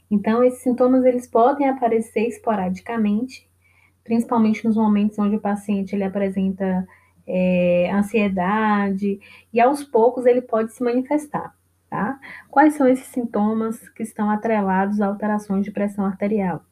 Então, 0.10 0.44
esses 0.44 0.62
sintomas 0.62 1.04
eles 1.04 1.28
podem 1.28 1.68
aparecer 1.68 2.28
esporadicamente 2.28 3.48
principalmente 4.08 4.66
nos 4.66 4.78
momentos 4.78 5.20
onde 5.20 5.36
o 5.36 5.42
paciente 5.42 5.94
ele 5.94 6.06
apresenta 6.06 6.88
é, 7.28 7.92
ansiedade 7.92 9.20
e 9.52 9.60
aos 9.60 9.84
poucos 9.84 10.26
ele 10.26 10.42
pode 10.42 10.72
se 10.72 10.82
manifestar. 10.82 11.54
Tá? 11.90 12.20
Quais 12.50 12.74
são 12.74 12.88
esses 12.88 13.08
sintomas 13.08 13.88
que 13.90 14.04
estão 14.04 14.30
atrelados 14.30 15.00
a 15.00 15.08
alterações 15.08 15.64
de 15.64 15.72
pressão 15.72 16.06
arterial? 16.06 16.64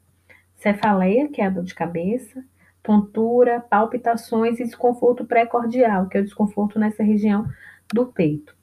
Cefaleia, 0.56 1.28
que 1.28 1.42
é 1.42 1.46
a 1.46 1.50
dor 1.50 1.64
de 1.64 1.74
cabeça, 1.74 2.42
tontura, 2.82 3.60
palpitações 3.60 4.58
e 4.58 4.64
desconforto 4.64 5.26
pré-cordial, 5.26 6.08
que 6.08 6.16
é 6.16 6.20
o 6.20 6.24
desconforto 6.24 6.78
nessa 6.78 7.02
região 7.02 7.46
do 7.92 8.06
peito. 8.06 8.54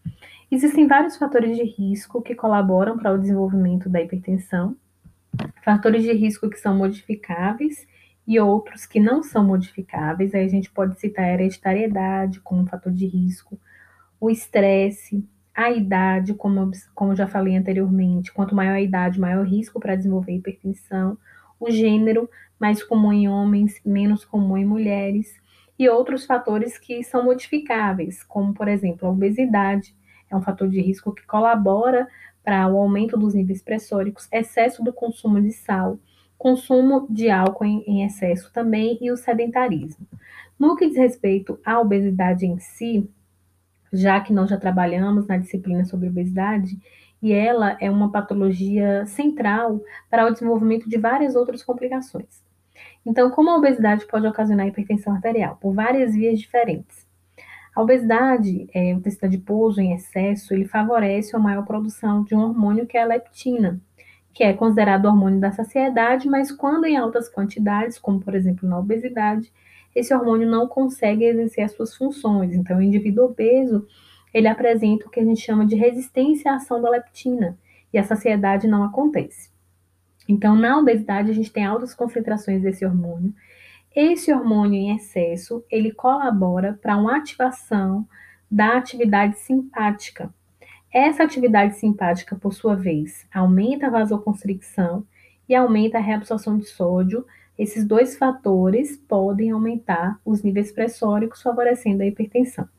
Existem 0.52 0.88
vários 0.88 1.16
fatores 1.16 1.56
de 1.56 1.64
risco 1.64 2.22
que 2.22 2.36
colaboram 2.36 2.98
para 2.98 3.14
o 3.14 3.20
desenvolvimento 3.20 3.90
da 3.90 4.02
hipertensão, 4.02 4.76
fatores 5.64 6.04
de 6.04 6.14
risco 6.14 6.50
que 6.50 6.60
são 6.60 6.76
modificáveis 6.76 7.88
e 8.28 8.40
outros 8.40 8.86
que 8.86 9.00
não 9.00 9.22
são 9.22 9.44
modificáveis. 9.44 10.34
Aí 10.34 10.46
a 10.46 10.50
gente 10.50 10.72
pode 10.72 11.00
citar 11.00 11.26
a 11.26 11.34
hereditariedade 11.34 12.40
como 12.40 12.62
um 12.62 12.68
fator 12.68 12.92
de 12.92 13.06
risco, 13.06 13.60
o 14.20 14.30
estresse, 14.30 15.28
a 15.54 15.72
idade, 15.72 16.34
como, 16.34 16.72
como 16.96 17.16
já 17.16 17.28
falei 17.28 17.56
anteriormente, 17.56 18.32
quanto 18.32 18.56
maior 18.56 18.74
a 18.74 18.82
idade, 18.82 19.20
maior 19.20 19.46
risco 19.46 19.80
para 19.80 19.96
desenvolver 19.96 20.34
hipertensão, 20.34 21.18
o 21.60 21.70
gênero, 21.70 22.30
mais 22.60 22.84
comum 22.84 23.14
em 23.14 23.28
homens, 23.28 23.80
menos 23.86 24.26
comum 24.26 24.58
em 24.58 24.66
mulheres, 24.66 25.40
e 25.78 25.88
outros 25.90 26.26
fatores 26.26 26.78
que 26.78 27.04
são 27.04 27.24
modificáveis, 27.24 28.24
como, 28.24 28.54
por 28.54 28.68
exemplo, 28.68 29.08
a 29.08 29.12
obesidade, 29.12 29.96
é 30.30 30.36
um 30.36 30.42
fator 30.42 30.68
de 30.70 30.82
risco 30.82 31.14
que 31.14 31.26
colabora 31.26 32.08
para 32.44 32.68
o 32.68 32.78
aumento 32.78 33.18
dos 33.18 33.34
níveis 33.34 33.62
pressóricos, 33.62 34.28
excesso 34.32 34.84
do 34.84 34.92
consumo 34.92 35.42
de 35.42 35.52
sal, 35.52 36.00
consumo 36.44 37.08
de 37.10 37.30
álcool 37.30 37.64
em, 37.64 38.04
excesso 38.06 38.52
também 38.52 38.98
e 39.00 39.10
o 39.10 39.16
sedentarismo. 39.16 40.06
No 40.60 40.76
que 40.76 40.88
diz 40.88 40.98
respeito 40.98 41.58
à 41.66 41.80
obesidade 41.80 42.46
em 42.46 42.60
si, 42.60 43.10
já 43.94 44.20
que 44.20 44.34
nós 44.34 44.50
já 44.50 44.58
trabalhamos 44.58 45.26
na 45.26 45.38
disciplina 45.38 45.86
sobre 45.86 46.10
obesidade, 46.10 46.78
e 47.22 47.32
ela 47.32 47.78
é 47.80 47.90
uma 47.90 48.12
patologia 48.12 49.06
central 49.06 49.82
para 50.10 50.26
o 50.26 50.32
desenvolvimento 50.32 50.90
de 50.90 50.98
várias 50.98 51.34
outras 51.34 51.64
complicações. 51.64 52.44
Então, 53.06 53.32
como 53.32 53.50
a 53.50 53.56
obesidade 53.56 54.06
pode 54.06 54.28
ocasionar 54.28 54.68
hipertensão 54.68 55.14
arterial? 55.14 55.58
Por 55.62 55.74
várias 55.74 56.14
vias 56.14 56.38
diferentes. 56.38 57.08
A 57.74 57.82
obesidade, 57.82 58.68
é, 58.74 58.94
o 58.94 59.00
tecido 59.00 59.26
adiposo 59.26 59.80
em 59.80 59.94
excesso, 59.94 60.54
ele 60.54 60.66
favorece 60.66 61.34
a 61.38 61.40
maior 61.40 61.64
produção 61.64 62.22
de 62.26 62.36
um 62.36 62.42
hormônio 62.42 62.86
que 62.86 62.98
é 62.98 63.02
a 63.02 63.06
leptina, 63.06 63.82
que 64.34 64.44
é 64.44 64.52
considerado 64.54 65.06
hormônio 65.06 65.40
da 65.40 65.52
saciedade, 65.52 66.28
mas 66.28 66.52
quando 66.52 66.86
em 66.86 66.98
altas 66.98 67.30
quantidades, 67.30 68.00
como 68.00 68.20
por 68.20 68.34
exemplo 68.34 68.68
na 68.68 68.80
obesidade, 68.80 69.52
esse 69.96 70.14
hormônio 70.14 70.50
não 70.50 70.68
consegue 70.68 71.24
exercer 71.24 71.66
as 71.66 71.74
suas 71.74 71.96
funções. 71.96 72.54
Então, 72.56 72.78
o 72.78 72.82
indivíduo 72.82 73.26
obeso, 73.26 73.88
ele 74.34 74.48
apresenta 74.48 75.06
o 75.06 75.10
que 75.10 75.20
a 75.20 75.24
gente 75.24 75.42
chama 75.42 75.66
de 75.66 75.76
resistência 75.76 76.52
à 76.52 76.56
ação 76.56 76.82
da 76.82 76.90
leptina, 76.90 77.58
e 77.94 77.98
a 77.98 78.04
saciedade 78.04 78.68
não 78.68 78.84
acontece. 78.84 79.52
Então, 80.28 80.56
na 80.56 80.80
obesidade, 80.80 81.30
a 81.30 81.34
gente 81.34 81.52
tem 81.52 81.66
altas 81.66 81.94
concentrações 81.94 82.62
desse 82.62 82.84
hormônio. 82.84 83.34
Esse 83.96 84.34
hormônio 84.34 84.80
em 84.80 84.96
excesso, 84.96 85.64
ele 85.70 85.92
colabora 85.92 86.80
para 86.82 86.98
uma 86.98 87.18
ativação 87.18 88.08
da 88.50 88.78
atividade 88.78 89.38
simpática, 89.38 90.34
essa 90.94 91.24
atividade 91.24 91.76
simpática, 91.78 92.36
por 92.36 92.54
sua 92.54 92.76
vez, 92.76 93.26
aumenta 93.34 93.88
a 93.88 93.90
vasoconstricção 93.90 95.04
e 95.50 95.56
aumenta 95.56 95.98
a 95.98 96.02
reabsorção 96.02 96.56
de 96.56 96.68
sódio. 96.68 97.26
Esses 97.58 97.84
dois 97.84 98.16
fatores 98.16 98.96
podem 99.08 99.50
aumentar 99.50 100.20
os 100.24 100.44
níveis 100.44 100.72
pressóricos, 100.72 101.42
favorecendo 101.42 102.04
a 102.04 102.06
hipertensão. 102.06 102.70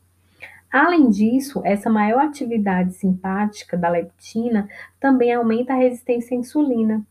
Além 0.71 1.09
disso, 1.09 1.61
essa 1.65 1.89
maior 1.89 2.21
atividade 2.21 2.93
simpática 2.93 3.77
da 3.77 3.89
leptina 3.89 4.69
também 4.97 5.33
aumenta 5.33 5.73
a 5.73 5.77
resistência 5.77 6.37
à 6.37 6.39
insulina. 6.39 7.05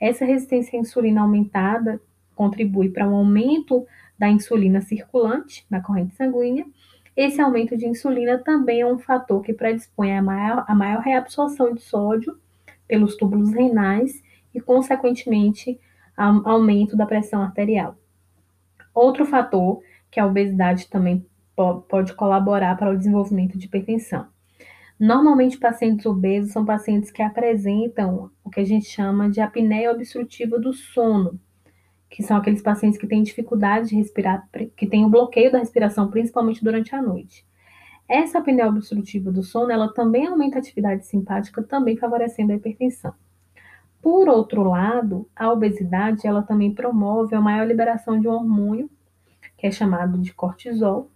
Essa 0.00 0.24
resistência 0.24 0.76
à 0.76 0.80
insulina 0.80 1.20
aumentada 1.20 2.00
contribui 2.34 2.88
para 2.90 3.08
um 3.08 3.14
aumento 3.14 3.86
da 4.18 4.28
insulina 4.28 4.80
circulante 4.80 5.64
na 5.70 5.80
corrente 5.80 6.16
sanguínea 6.16 6.66
esse 7.18 7.40
aumento 7.40 7.76
de 7.76 7.84
insulina 7.84 8.38
também 8.38 8.82
é 8.82 8.86
um 8.86 8.96
fator 8.96 9.42
que 9.42 9.52
predispõe 9.52 10.16
a 10.16 10.22
maior, 10.22 10.64
a 10.68 10.72
maior 10.72 11.00
reabsorção 11.00 11.74
de 11.74 11.80
sódio 11.80 12.38
pelos 12.86 13.16
túbulos 13.16 13.50
renais 13.52 14.22
e, 14.54 14.60
consequentemente, 14.60 15.80
aumento 16.16 16.96
da 16.96 17.06
pressão 17.06 17.42
arterial. 17.42 17.96
Outro 18.94 19.26
fator 19.26 19.82
que 20.08 20.20
a 20.20 20.26
obesidade 20.26 20.88
também 20.88 21.26
pode 21.88 22.14
colaborar 22.14 22.76
para 22.76 22.92
o 22.92 22.96
desenvolvimento 22.96 23.58
de 23.58 23.66
hipertensão. 23.66 24.28
Normalmente, 24.96 25.58
pacientes 25.58 26.06
obesos 26.06 26.52
são 26.52 26.64
pacientes 26.64 27.10
que 27.10 27.20
apresentam 27.20 28.30
o 28.44 28.48
que 28.48 28.60
a 28.60 28.64
gente 28.64 28.86
chama 28.86 29.28
de 29.28 29.40
apneia 29.40 29.90
obstrutiva 29.90 30.56
do 30.56 30.72
sono, 30.72 31.36
que 32.08 32.22
são 32.22 32.36
aqueles 32.36 32.62
pacientes 32.62 32.98
que 32.98 33.06
têm 33.06 33.22
dificuldade 33.22 33.90
de 33.90 33.96
respirar, 33.96 34.48
que 34.76 34.86
têm 34.86 35.04
o 35.04 35.10
bloqueio 35.10 35.52
da 35.52 35.58
respiração, 35.58 36.10
principalmente 36.10 36.64
durante 36.64 36.94
a 36.94 37.02
noite. 37.02 37.46
Essa 38.08 38.38
apneia 38.38 38.68
obstrutiva 38.68 39.30
do 39.30 39.42
sono, 39.42 39.70
ela 39.70 39.92
também 39.92 40.26
aumenta 40.26 40.56
a 40.56 40.60
atividade 40.60 41.06
simpática, 41.06 41.62
também 41.62 41.96
favorecendo 41.96 42.52
a 42.52 42.56
hipertensão. 42.56 43.12
Por 44.00 44.28
outro 44.28 44.62
lado, 44.62 45.28
a 45.36 45.52
obesidade, 45.52 46.26
ela 46.26 46.42
também 46.42 46.72
promove 46.72 47.34
a 47.34 47.40
maior 47.40 47.66
liberação 47.66 48.18
de 48.18 48.26
um 48.26 48.32
hormônio, 48.32 48.88
que 49.58 49.66
é 49.66 49.70
chamado 49.70 50.18
de 50.18 50.32
cortisol. 50.32 51.10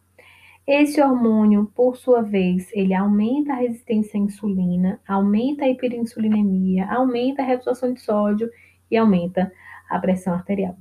Esse 0.67 1.01
hormônio, 1.01 1.71
por 1.75 1.97
sua 1.97 2.21
vez, 2.23 2.71
ele 2.73 2.93
aumenta 2.93 3.53
a 3.53 3.57
resistência 3.57 4.21
à 4.21 4.23
insulina, 4.23 5.01
aumenta 5.09 5.65
a 5.65 5.69
hiperinsulinemia, 5.69 6.87
aumenta 6.93 7.43
a 7.43 7.45
reabsorção 7.45 7.93
de 7.95 8.01
sódio 8.01 8.51
e 8.91 8.97
aumenta 8.97 9.51
a 9.93 9.99
pressão 9.99 10.33
arterial. 10.33 10.77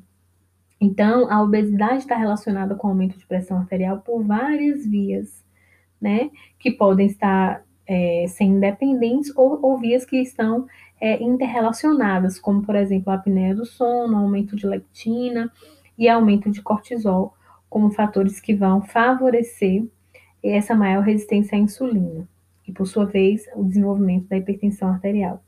Então, 0.80 1.32
a 1.32 1.44
obesidade 1.44 2.00
está 2.00 2.16
relacionada 2.16 2.74
com 2.74 2.88
aumento 2.88 3.18
de 3.18 3.28
pressão 3.28 3.58
arterial 3.58 4.00
por 4.00 4.24
várias 4.24 4.86
vias, 4.86 5.46
né? 6.02 6.32
Que 6.58 6.72
podem 6.72 7.06
estar 7.06 7.64
é, 7.86 8.26
sendo 8.28 8.58
independentes 8.58 9.32
ou, 9.36 9.60
ou, 9.62 9.78
vias 9.78 10.06
que 10.06 10.18
estão 10.18 10.66
é, 11.00 11.22
interrelacionadas, 11.22 12.40
como, 12.40 12.64
por 12.64 12.76
exemplo, 12.76 13.12
a 13.12 13.16
apneia 13.16 13.54
do 13.54 13.66
sono, 13.66 14.18
aumento 14.18 14.56
de 14.56 14.66
leptina 14.66 15.52
e 15.98 16.10
aumento 16.10 16.50
de 16.50 16.62
cortisol 16.62 17.36
como 17.70 17.92
fatores 17.92 18.40
que 18.40 18.56
vão 18.56 18.82
favorecer 18.82 19.86
essa 20.44 20.74
maior 20.74 21.04
resistência 21.04 21.58
à 21.58 21.62
insulina 21.62 22.28
e, 22.68 22.72
por 22.72 22.88
sua 22.88 23.06
vez, 23.06 23.46
o 23.56 23.64
desenvolvimento 23.64 24.28
da 24.28 24.38
hipertensão 24.38 24.90
arterial. 24.90 25.44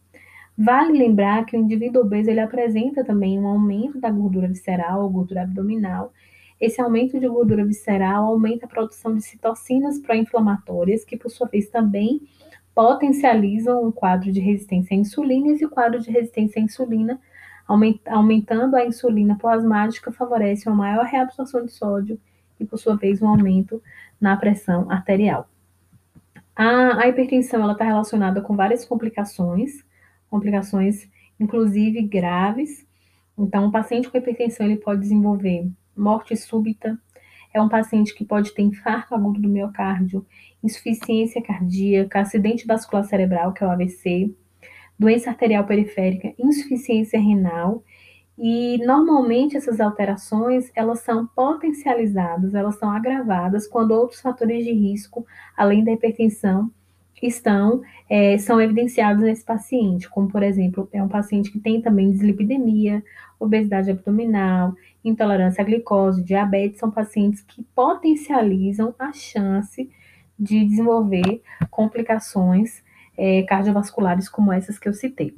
Vale 0.57 0.97
lembrar 0.97 1.45
que 1.45 1.57
o 1.57 1.59
indivíduo 1.59 2.03
obeso 2.03 2.29
ele 2.29 2.39
apresenta 2.39 3.03
também 3.03 3.39
um 3.39 3.47
aumento 3.47 3.99
da 3.99 4.11
gordura 4.11 4.47
visceral 4.47 5.01
ou 5.01 5.09
gordura 5.09 5.43
abdominal. 5.43 6.13
Esse 6.61 6.79
aumento 6.79 7.19
de 7.19 7.27
gordura 7.27 7.65
visceral 7.65 8.25
aumenta 8.25 8.65
a 8.65 8.69
produção 8.69 9.15
de 9.15 9.23
citocinas 9.23 9.99
pró-inflamatórias, 9.99 11.03
que 11.03 11.17
por 11.17 11.29
sua 11.29 11.47
vez 11.47 11.69
também 11.69 12.21
potencializam 12.73 13.83
um 13.83 13.91
quadro 13.91 14.31
de 14.31 14.39
resistência 14.39 14.95
à 14.95 14.99
insulina, 14.99 15.47
e 15.47 15.51
esse 15.53 15.67
quadro 15.67 15.99
de 15.99 16.11
resistência 16.11 16.61
à 16.61 16.65
insulina, 16.65 17.19
aumentando 18.05 18.75
a 18.75 18.85
insulina 18.85 19.37
plasmática, 19.37 20.11
favorece 20.11 20.67
uma 20.69 20.75
maior 20.75 21.05
reabsorção 21.05 21.65
de 21.65 21.71
sódio 21.71 22.19
e, 22.59 22.65
por 22.65 22.77
sua 22.77 22.95
vez, 22.95 23.21
um 23.21 23.27
aumento 23.27 23.81
na 24.21 24.37
pressão 24.37 24.89
arterial. 24.89 25.49
A, 26.55 27.01
a 27.01 27.07
hipertensão 27.07 27.71
está 27.71 27.83
relacionada 27.83 28.41
com 28.41 28.55
várias 28.55 28.85
complicações, 28.85 29.83
complicações 30.33 31.07
inclusive 31.39 32.01
graves. 32.01 32.85
Então, 33.37 33.65
um 33.65 33.71
paciente 33.71 34.09
com 34.09 34.17
hipertensão 34.17 34.65
ele 34.65 34.77
pode 34.77 35.01
desenvolver 35.01 35.69
morte 35.95 36.35
súbita, 36.35 36.97
é 37.53 37.61
um 37.61 37.69
paciente 37.69 38.15
que 38.15 38.25
pode 38.25 38.51
ter 38.51 38.63
infarto 38.63 39.13
agudo 39.13 39.39
do 39.39 39.47
miocárdio, 39.47 40.25
insuficiência 40.63 41.39
cardíaca, 41.41 42.19
acidente 42.19 42.65
vascular 42.65 43.03
cerebral, 43.03 43.53
que 43.53 43.63
é 43.63 43.67
o 43.67 43.69
AVC, 43.69 44.33
doença 44.97 45.29
arterial 45.29 45.63
periférica, 45.65 46.33
insuficiência 46.39 47.19
renal. 47.19 47.83
E 48.35 48.79
normalmente 48.83 49.55
essas 49.55 49.79
alterações 49.79 50.71
elas 50.75 51.01
são 51.01 51.27
potencializadas, 51.27 52.55
elas 52.55 52.75
são 52.79 52.89
agravadas 52.89 53.67
quando 53.67 53.91
outros 53.91 54.19
fatores 54.19 54.65
de 54.65 54.71
risco, 54.71 55.23
além 55.55 55.83
da 55.83 55.91
hipertensão, 55.91 56.71
estão 57.27 57.81
é, 58.09 58.37
são 58.37 58.61
evidenciados 58.61 59.23
nesse 59.23 59.43
paciente, 59.43 60.09
como 60.09 60.27
por 60.27 60.43
exemplo, 60.43 60.87
é 60.91 61.01
um 61.01 61.07
paciente 61.07 61.51
que 61.51 61.59
tem 61.59 61.81
também 61.81 62.11
dislipidemia, 62.11 63.03
obesidade 63.39 63.91
abdominal, 63.91 64.73
intolerância 65.03 65.61
à 65.61 65.65
glicose, 65.65 66.23
diabetes, 66.23 66.79
são 66.79 66.91
pacientes 66.91 67.41
que 67.41 67.63
potencializam 67.75 68.93
a 68.97 69.11
chance 69.11 69.89
de 70.37 70.65
desenvolver 70.65 71.41
complicações 71.69 72.83
é, 73.17 73.43
cardiovasculares 73.43 74.27
como 74.27 74.51
essas 74.51 74.79
que 74.79 74.87
eu 74.87 74.93
citei. 74.93 75.35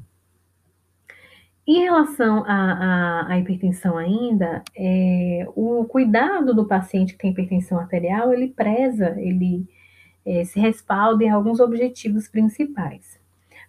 Em 1.68 1.82
relação 1.82 2.44
à, 2.46 3.24
à, 3.26 3.34
à 3.34 3.40
hipertensão 3.40 3.98
ainda, 3.98 4.64
é, 4.78 5.48
o 5.56 5.84
cuidado 5.86 6.54
do 6.54 6.68
paciente 6.68 7.14
que 7.14 7.20
tem 7.20 7.32
hipertensão 7.32 7.80
arterial, 7.80 8.32
ele 8.32 8.50
preza, 8.50 9.16
ele 9.20 9.68
é, 10.26 10.44
se 10.44 10.60
respalda 10.60 11.24
em 11.24 11.30
alguns 11.30 11.60
objetivos 11.60 12.28
principais. 12.28 13.20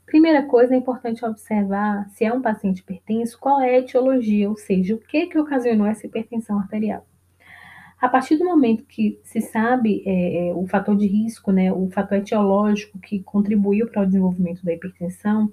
Primeira 0.06 0.44
coisa, 0.44 0.74
é 0.74 0.78
importante 0.78 1.24
observar 1.24 2.08
se 2.10 2.24
é 2.24 2.32
um 2.32 2.40
paciente 2.40 2.78
hipertenso, 2.78 3.38
qual 3.38 3.60
é 3.60 3.70
a 3.70 3.78
etiologia, 3.80 4.48
ou 4.48 4.56
seja, 4.56 4.94
o 4.94 4.98
que 4.98 5.26
que 5.26 5.38
ocasionou 5.38 5.86
essa 5.86 6.06
hipertensão 6.06 6.58
arterial. 6.58 7.04
A 8.00 8.08
partir 8.08 8.36
do 8.36 8.44
momento 8.44 8.84
que 8.84 9.18
se 9.24 9.40
sabe 9.40 10.02
é, 10.06 10.48
é, 10.48 10.54
o 10.54 10.66
fator 10.66 10.96
de 10.96 11.06
risco, 11.06 11.50
né, 11.50 11.72
o 11.72 11.88
fator 11.90 12.18
etiológico 12.18 12.98
que 12.98 13.20
contribuiu 13.20 13.88
para 13.88 14.02
o 14.02 14.06
desenvolvimento 14.06 14.64
da 14.64 14.72
hipertensão, 14.72 15.52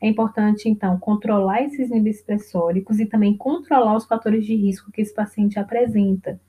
é 0.00 0.06
importante, 0.06 0.68
então, 0.68 0.96
controlar 0.98 1.62
esses 1.62 1.90
níveis 1.90 2.22
pressóricos 2.22 3.00
e 3.00 3.06
também 3.06 3.36
controlar 3.36 3.96
os 3.96 4.04
fatores 4.04 4.46
de 4.46 4.54
risco 4.54 4.92
que 4.92 5.00
esse 5.00 5.12
paciente 5.12 5.58
apresenta. 5.58 6.40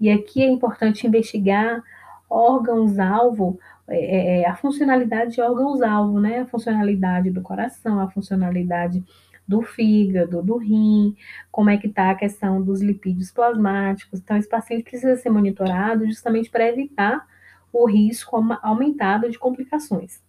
E 0.00 0.08
aqui 0.08 0.42
é 0.42 0.48
importante 0.48 1.06
investigar 1.06 1.82
órgãos-alvo, 2.28 3.58
é, 3.88 3.98
é, 3.98 4.40
é, 4.42 4.48
a 4.48 4.56
funcionalidade 4.56 5.34
de 5.34 5.40
órgãos-alvo, 5.40 6.20
né? 6.20 6.40
A 6.40 6.46
funcionalidade 6.46 7.30
do 7.30 7.40
coração, 7.40 8.00
a 8.00 8.10
funcionalidade 8.10 9.04
do 9.46 9.62
fígado, 9.62 10.42
do 10.42 10.56
rim, 10.56 11.16
como 11.52 11.70
é 11.70 11.76
que 11.76 11.86
está 11.86 12.10
a 12.10 12.14
questão 12.14 12.60
dos 12.60 12.82
lipídios 12.82 13.30
plasmáticos. 13.30 14.18
Então, 14.20 14.36
esse 14.36 14.48
paciente 14.48 14.82
precisa 14.82 15.16
ser 15.16 15.30
monitorado 15.30 16.04
justamente 16.06 16.50
para 16.50 16.68
evitar 16.68 17.26
o 17.72 17.86
risco 17.86 18.36
aumentado 18.62 19.30
de 19.30 19.38
complicações. 19.38 20.20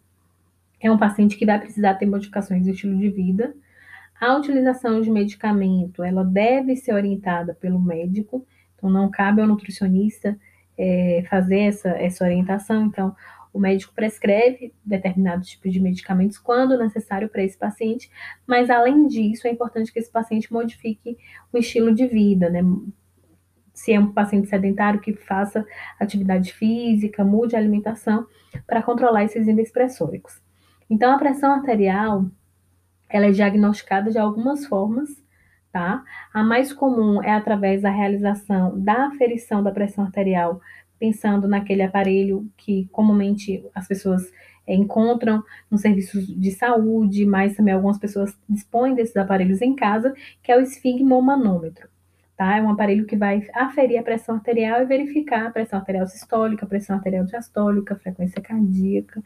É 0.79 0.91
um 0.91 0.97
paciente 0.97 1.36
que 1.36 1.45
vai 1.45 1.60
precisar 1.60 1.95
ter 1.95 2.05
modificações 2.05 2.63
do 2.63 2.71
estilo 2.71 2.95
de 2.97 3.10
vida. 3.10 3.55
A 4.19 4.36
utilização 4.36 5.01
de 5.01 5.10
medicamento, 5.10 6.03
ela 6.03 6.23
deve 6.23 6.75
ser 6.75 6.93
orientada 6.93 7.55
pelo 7.55 7.79
médico, 7.79 8.45
então 8.75 8.89
não 8.89 9.10
cabe 9.10 9.41
ao 9.41 9.47
nutricionista 9.47 10.38
é, 10.77 11.23
fazer 11.29 11.59
essa, 11.59 11.89
essa 11.89 12.23
orientação. 12.23 12.85
Então, 12.85 13.15
o 13.53 13.59
médico 13.59 13.93
prescreve 13.93 14.73
determinados 14.85 15.49
tipos 15.49 15.73
de 15.73 15.79
medicamentos 15.79 16.37
quando 16.37 16.77
necessário 16.77 17.27
para 17.27 17.43
esse 17.43 17.57
paciente, 17.57 18.09
mas 18.45 18.69
além 18.69 19.07
disso, 19.07 19.47
é 19.47 19.51
importante 19.51 19.91
que 19.91 19.99
esse 19.99 20.11
paciente 20.11 20.53
modifique 20.53 21.17
o 21.51 21.57
estilo 21.57 21.93
de 21.93 22.05
vida, 22.05 22.49
né? 22.49 22.61
Se 23.73 23.93
é 23.93 23.99
um 23.99 24.11
paciente 24.11 24.47
sedentário, 24.47 24.99
que 24.99 25.13
faça 25.13 25.65
atividade 25.99 26.53
física, 26.53 27.23
mude 27.23 27.55
a 27.55 27.59
alimentação 27.59 28.25
para 28.65 28.81
controlar 28.81 29.23
esses 29.23 29.45
níveis 29.45 29.71
pressóricos. 29.71 30.41
Então, 30.89 31.11
a 31.13 31.17
pressão 31.17 31.51
arterial, 31.53 32.25
ela 33.09 33.27
é 33.27 33.31
diagnosticada 33.31 34.09
de 34.09 34.17
algumas 34.17 34.65
formas, 34.65 35.09
tá? 35.71 36.03
A 36.34 36.43
mais 36.43 36.73
comum 36.73 37.21
é 37.21 37.32
através 37.32 37.82
da 37.82 37.89
realização 37.89 38.80
da 38.80 39.08
aferição 39.08 39.62
da 39.63 39.71
pressão 39.71 40.06
arterial, 40.06 40.62
pensando 40.99 41.47
naquele 41.47 41.84
aparelho 41.84 42.49
que 42.58 42.88
comumente 42.91 43.63
as 43.73 43.88
pessoas 43.88 44.32
é, 44.65 44.75
encontram 44.75 45.43
nos 45.71 45.82
serviços 45.82 46.27
de 46.27 46.51
saúde, 46.51 47.25
mas 47.25 47.56
também 47.56 47.73
algumas 47.73 47.97
pessoas 47.97 48.38
dispõem 48.49 48.95
desses 48.95 49.15
aparelhos 49.15 49.62
em 49.62 49.75
casa, 49.75 50.13
que 50.43 50.51
é 50.51 50.58
o 50.58 50.62
esfigmomanômetro. 50.62 51.88
Tá? 52.36 52.58
É 52.58 52.62
um 52.62 52.69
aparelho 52.69 53.06
que 53.06 53.15
vai 53.15 53.47
aferir 53.53 53.97
a 53.97 54.03
pressão 54.03 54.36
arterial 54.36 54.82
e 54.82 54.86
verificar 54.86 55.47
a 55.47 55.51
pressão 55.51 55.80
arterial 55.80 56.06
sistólica, 56.06 56.65
a 56.65 56.69
pressão 56.69 56.97
arterial 56.97 57.25
diastólica, 57.25 57.95
a 57.95 57.97
frequência 57.97 58.41
cardíaca. 58.41 59.23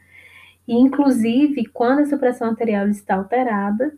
E, 0.66 0.74
inclusive, 0.74 1.66
quando 1.66 2.00
essa 2.00 2.16
pressão 2.16 2.48
arterial 2.48 2.88
está 2.88 3.16
alterada, 3.16 3.92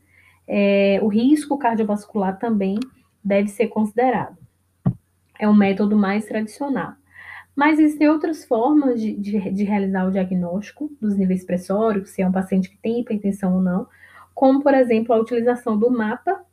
é, 0.46 0.98
o 1.02 1.08
risco 1.08 1.58
cardiovascular 1.58 2.38
também 2.38 2.78
deve 3.22 3.48
ser 3.48 3.68
considerado. 3.68 4.36
É 5.38 5.48
um 5.48 5.54
método 5.54 5.96
mais 5.96 6.26
tradicional. 6.26 6.92
Mas 7.56 7.78
existem 7.78 8.08
outras 8.08 8.44
formas 8.44 9.00
de, 9.00 9.12
de, 9.14 9.50
de, 9.50 9.64
realizar 9.64 10.06
o 10.06 10.10
diagnóstico 10.10 10.90
dos 11.00 11.16
níveis 11.16 11.44
pressóricos, 11.44 12.10
se 12.10 12.20
é 12.20 12.26
um 12.26 12.32
paciente 12.32 12.68
que 12.68 12.76
tem 12.76 13.00
hipertensão 13.00 13.54
ou 13.54 13.60
não, 13.60 13.86
como, 14.34 14.62
por 14.62 14.74
exemplo, 14.74 15.14
a 15.14 15.18
utilização 15.18 15.78
do 15.78 15.88
mapa, 15.88 16.44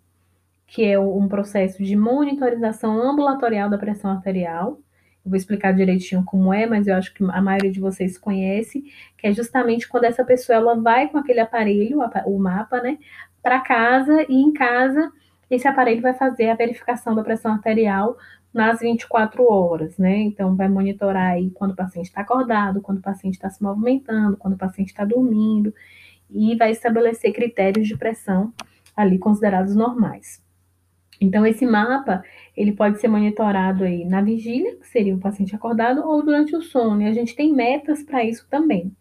que 0.67 0.85
é 0.85 0.99
um 0.99 1.27
processo 1.27 1.83
de 1.83 1.95
monitorização 1.95 3.01
ambulatorial 3.01 3.69
da 3.69 3.77
pressão 3.77 4.11
arterial. 4.11 4.79
Eu 5.25 5.31
vou 5.31 5.35
explicar 5.35 5.73
direitinho 5.73 6.23
como 6.23 6.53
é, 6.53 6.65
mas 6.65 6.87
eu 6.87 6.95
acho 6.95 7.13
que 7.13 7.23
a 7.23 7.41
maioria 7.41 7.71
de 7.71 7.79
vocês 7.79 8.17
conhece, 8.17 8.83
que 9.17 9.27
é 9.27 9.33
justamente 9.33 9.87
quando 9.87 10.05
essa 10.05 10.23
pessoa 10.23 10.55
ela 10.55 10.75
vai 10.75 11.09
com 11.09 11.17
aquele 11.17 11.39
aparelho, 11.39 11.99
o 12.25 12.39
mapa, 12.39 12.79
né, 12.81 12.97
para 13.41 13.59
casa 13.61 14.25
e 14.29 14.35
em 14.35 14.53
casa 14.53 15.11
esse 15.49 15.67
aparelho 15.67 16.01
vai 16.01 16.13
fazer 16.13 16.49
a 16.49 16.55
verificação 16.55 17.13
da 17.13 17.23
pressão 17.23 17.51
arterial 17.51 18.17
nas 18.53 18.79
24 18.79 19.43
horas, 19.43 19.97
né? 19.97 20.17
Então, 20.17 20.55
vai 20.55 20.67
monitorar 20.67 21.33
aí 21.33 21.49
quando 21.51 21.71
o 21.71 21.75
paciente 21.75 22.05
está 22.05 22.21
acordado, 22.21 22.81
quando 22.81 22.99
o 22.99 23.01
paciente 23.01 23.35
está 23.35 23.49
se 23.49 23.61
movimentando, 23.61 24.37
quando 24.37 24.53
o 24.53 24.57
paciente 24.57 24.89
está 24.89 25.05
dormindo, 25.05 25.73
e 26.29 26.55
vai 26.55 26.71
estabelecer 26.71 27.33
critérios 27.33 27.87
de 27.87 27.97
pressão 27.97 28.53
ali 28.95 29.17
considerados 29.17 29.75
normais. 29.75 30.41
Então, 31.19 31.45
esse 31.45 31.65
mapa, 31.65 32.23
ele 32.55 32.71
pode 32.71 32.99
ser 32.99 33.07
monitorado 33.07 33.83
aí 33.83 34.05
na 34.05 34.21
vigília, 34.21 34.75
que 34.77 34.87
seria 34.87 35.15
o 35.15 35.19
paciente 35.19 35.55
acordado, 35.55 36.01
ou 36.05 36.23
durante 36.23 36.55
o 36.55 36.61
sono, 36.61 37.01
e 37.01 37.07
a 37.07 37.13
gente 37.13 37.35
tem 37.35 37.53
metas 37.53 38.03
para 38.03 38.23
isso 38.23 38.47
também. 38.49 38.91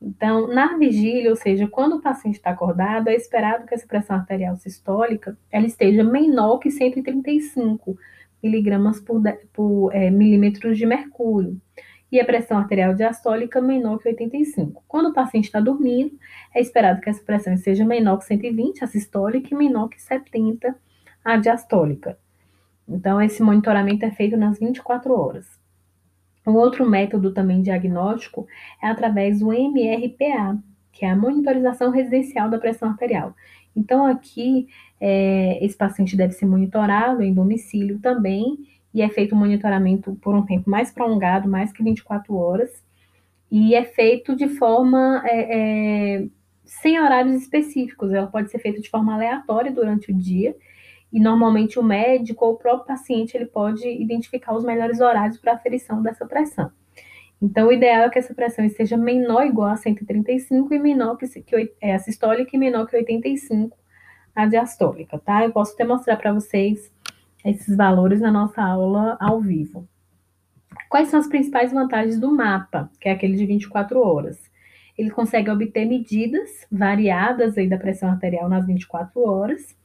Então, 0.00 0.46
na 0.46 0.76
vigília, 0.76 1.30
ou 1.30 1.36
seja, 1.36 1.66
quando 1.66 1.96
o 1.96 2.00
paciente 2.00 2.36
está 2.36 2.50
acordado, 2.50 3.08
é 3.08 3.14
esperado 3.14 3.66
que 3.66 3.74
essa 3.74 3.86
pressão 3.86 4.16
arterial 4.16 4.56
sistólica 4.56 5.36
ela 5.50 5.66
esteja 5.66 6.04
menor 6.04 6.58
que 6.58 6.70
135 6.70 7.98
miligramas 8.42 9.00
por, 9.00 9.20
por 9.52 9.90
é, 9.92 10.08
milímetros 10.10 10.78
de 10.78 10.86
mercúrio 10.86 11.60
e 12.10 12.20
a 12.20 12.24
pressão 12.24 12.58
arterial 12.58 12.94
diastólica 12.94 13.60
menor 13.60 13.98
que 13.98 14.08
85. 14.08 14.82
Quando 14.88 15.10
o 15.10 15.12
paciente 15.12 15.44
está 15.44 15.60
dormindo, 15.60 16.18
é 16.54 16.60
esperado 16.60 17.00
que 17.00 17.10
essa 17.10 17.22
pressão 17.22 17.56
seja 17.56 17.84
menor 17.84 18.18
que 18.18 18.24
120, 18.24 18.82
a 18.82 18.86
sistólica, 18.86 19.48
e 19.52 19.56
menor 19.56 19.88
que 19.88 20.00
70, 20.00 20.74
a 21.24 21.36
diastólica. 21.36 22.18
Então, 22.88 23.20
esse 23.20 23.42
monitoramento 23.42 24.04
é 24.06 24.10
feito 24.10 24.36
nas 24.36 24.58
24 24.58 25.12
horas. 25.12 25.57
Um 26.48 26.54
outro 26.56 26.88
método 26.88 27.30
também 27.30 27.60
diagnóstico 27.60 28.46
é 28.82 28.86
através 28.86 29.40
do 29.40 29.52
MRPA, 29.52 30.58
que 30.90 31.04
é 31.04 31.10
a 31.10 31.16
monitorização 31.16 31.90
residencial 31.90 32.48
da 32.48 32.58
pressão 32.58 32.88
arterial. 32.88 33.34
Então, 33.76 34.06
aqui, 34.06 34.66
é, 34.98 35.62
esse 35.62 35.76
paciente 35.76 36.16
deve 36.16 36.32
ser 36.32 36.46
monitorado 36.46 37.22
em 37.22 37.34
domicílio 37.34 37.98
também, 37.98 38.56
e 38.94 39.02
é 39.02 39.08
feito 39.10 39.34
o 39.34 39.36
monitoramento 39.36 40.16
por 40.22 40.34
um 40.34 40.46
tempo 40.46 40.70
mais 40.70 40.90
prolongado, 40.90 41.46
mais 41.46 41.70
que 41.70 41.82
24 41.82 42.34
horas, 42.34 42.82
e 43.50 43.74
é 43.74 43.84
feito 43.84 44.34
de 44.34 44.48
forma 44.48 45.22
é, 45.26 46.16
é, 46.16 46.26
sem 46.64 46.98
horários 46.98 47.42
específicos, 47.42 48.10
ela 48.10 48.26
pode 48.26 48.50
ser 48.50 48.58
feita 48.58 48.80
de 48.80 48.88
forma 48.88 49.14
aleatória 49.14 49.70
durante 49.70 50.10
o 50.10 50.14
dia, 50.14 50.56
e 51.12 51.20
normalmente 51.20 51.78
o 51.78 51.82
médico 51.82 52.44
ou 52.44 52.52
o 52.52 52.56
próprio 52.56 52.86
paciente 52.86 53.36
ele 53.36 53.46
pode 53.46 53.88
identificar 53.88 54.54
os 54.54 54.64
melhores 54.64 55.00
horários 55.00 55.38
para 55.38 55.54
aferição 55.54 56.02
dessa 56.02 56.26
pressão. 56.26 56.70
Então, 57.40 57.68
o 57.68 57.72
ideal 57.72 58.04
é 58.04 58.10
que 58.10 58.18
essa 58.18 58.34
pressão 58.34 58.64
esteja 58.64 58.96
menor 58.96 59.42
ou 59.42 59.46
igual 59.46 59.70
a 59.70 59.76
135 59.76 60.74
e 60.74 60.78
menor 60.78 61.16
que, 61.16 61.26
é, 61.80 61.94
a 61.94 61.98
sistólica 61.98 62.50
e 62.54 62.58
menor 62.58 62.86
que 62.86 62.96
85 62.96 63.78
a 64.34 64.46
diastólica, 64.46 65.18
tá? 65.18 65.44
Eu 65.44 65.52
posso 65.52 65.74
até 65.74 65.84
mostrar 65.84 66.16
para 66.16 66.32
vocês 66.32 66.92
esses 67.44 67.76
valores 67.76 68.20
na 68.20 68.30
nossa 68.30 68.62
aula 68.62 69.16
ao 69.20 69.40
vivo. 69.40 69.88
Quais 70.88 71.08
são 71.08 71.20
as 71.20 71.28
principais 71.28 71.72
vantagens 71.72 72.18
do 72.18 72.34
mapa, 72.34 72.90
que 73.00 73.08
é 73.08 73.12
aquele 73.12 73.36
de 73.36 73.46
24 73.46 74.00
horas? 74.00 74.38
Ele 74.96 75.10
consegue 75.10 75.50
obter 75.50 75.84
medidas 75.84 76.66
variadas 76.70 77.56
aí 77.56 77.68
da 77.68 77.78
pressão 77.78 78.10
arterial 78.10 78.48
nas 78.48 78.66
24 78.66 79.20
horas, 79.22 79.76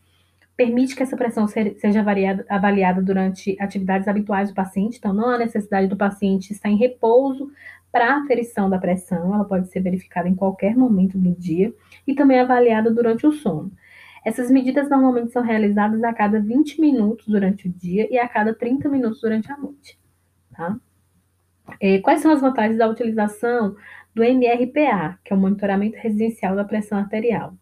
permite 0.56 0.96
que 0.96 1.04
essa 1.04 1.18
pressão 1.18 1.48
seja 1.48 2.04
variada, 2.04 2.46
avaliada 2.48 3.02
durante 3.02 3.56
atividades 3.60 4.08
habituais 4.08 4.50
do 4.50 4.56
paciente, 4.56 4.98
então 4.98 5.14
não 5.14 5.30
há 5.30 5.38
necessidade 5.38 5.88
do 5.88 5.98
paciente 5.98 6.52
estar 6.52 6.70
em 6.70 6.78
repouso 6.78 7.52
para 7.92 8.18
aferição 8.18 8.70
da 8.70 8.80
pressão, 8.80 9.34
ela 9.34 9.46
pode 9.46 9.70
ser 9.70 9.80
verificada 9.82 10.28
em 10.28 10.34
qualquer 10.34 10.76
momento 10.76 11.18
do 11.18 11.32
dia 11.32 11.74
e 12.08 12.16
também 12.16 12.40
avaliada 12.40 12.92
durante 12.92 13.28
o 13.28 13.32
sono. 13.32 13.72
Essas 14.26 14.50
medidas 14.50 14.90
normalmente 14.90 15.32
são 15.32 15.44
realizadas 15.44 16.04
a 16.04 16.14
cada 16.14 16.40
20 16.40 16.80
minutos 16.80 17.28
durante 17.28 17.68
o 17.68 17.72
dia 17.72 18.08
e 18.12 18.18
a 18.18 18.28
cada 18.28 18.54
30 18.54 18.90
minutos 18.90 19.22
durante 19.22 19.52
a 19.52 19.58
noite. 19.58 20.00
Tá? 20.52 20.78
É, 21.80 22.00
quais 22.00 22.22
são 22.22 22.32
as 22.32 22.42
vantagens 22.42 22.78
da 22.78 22.88
utilização 22.88 23.76
do 24.16 24.24
MRPA, 24.24 25.20
que 25.24 25.34
é 25.34 25.36
o 25.36 25.40
monitoramento 25.40 25.98
residencial 25.98 26.56
da 26.56 26.64
pressão 26.64 26.98
arterial? 26.98 27.54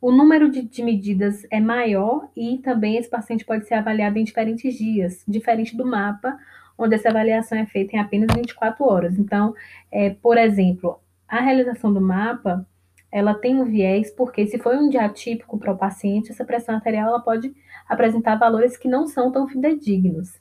O 0.00 0.12
número 0.12 0.48
de, 0.48 0.62
de, 0.62 0.82
medidas 0.82 1.44
é 1.50 1.58
maior 1.58 2.28
e 2.36 2.58
também 2.58 2.96
esse 2.96 3.10
paciente 3.10 3.44
pode 3.44 3.66
ser 3.66 3.74
avaliado 3.74 4.18
em 4.18 4.24
diferentes 4.24 4.78
dias, 4.78 5.24
diferente 5.26 5.76
do 5.76 5.84
mapa, 5.84 6.38
onde 6.78 6.94
essa 6.94 7.08
avaliação 7.08 7.58
é 7.58 7.66
feita 7.66 7.96
em 7.96 7.98
apenas 7.98 8.28
24 8.32 8.84
horas. 8.84 9.18
Então, 9.18 9.54
é, 9.90 10.10
por 10.10 10.38
exemplo, 10.38 11.00
a 11.26 11.40
realização 11.40 11.92
do 11.92 12.00
mapa, 12.00 12.64
ela 13.10 13.34
tem 13.34 13.60
um 13.60 13.64
viés, 13.64 14.10
porque 14.12 14.46
se 14.46 14.58
for 14.58 14.76
um 14.76 14.88
dia 14.88 15.04
atípico 15.04 15.58
para 15.58 15.72
o 15.72 15.78
paciente, 15.78 16.30
essa 16.30 16.44
pressão 16.44 16.76
arterial 16.76 17.08
ela 17.08 17.20
pode 17.20 17.52
apresentar 17.88 18.36
valores 18.36 18.76
que 18.76 18.86
não 18.86 19.06
são 19.06 19.32
tão 19.32 19.48
fidedignos. 19.48 20.40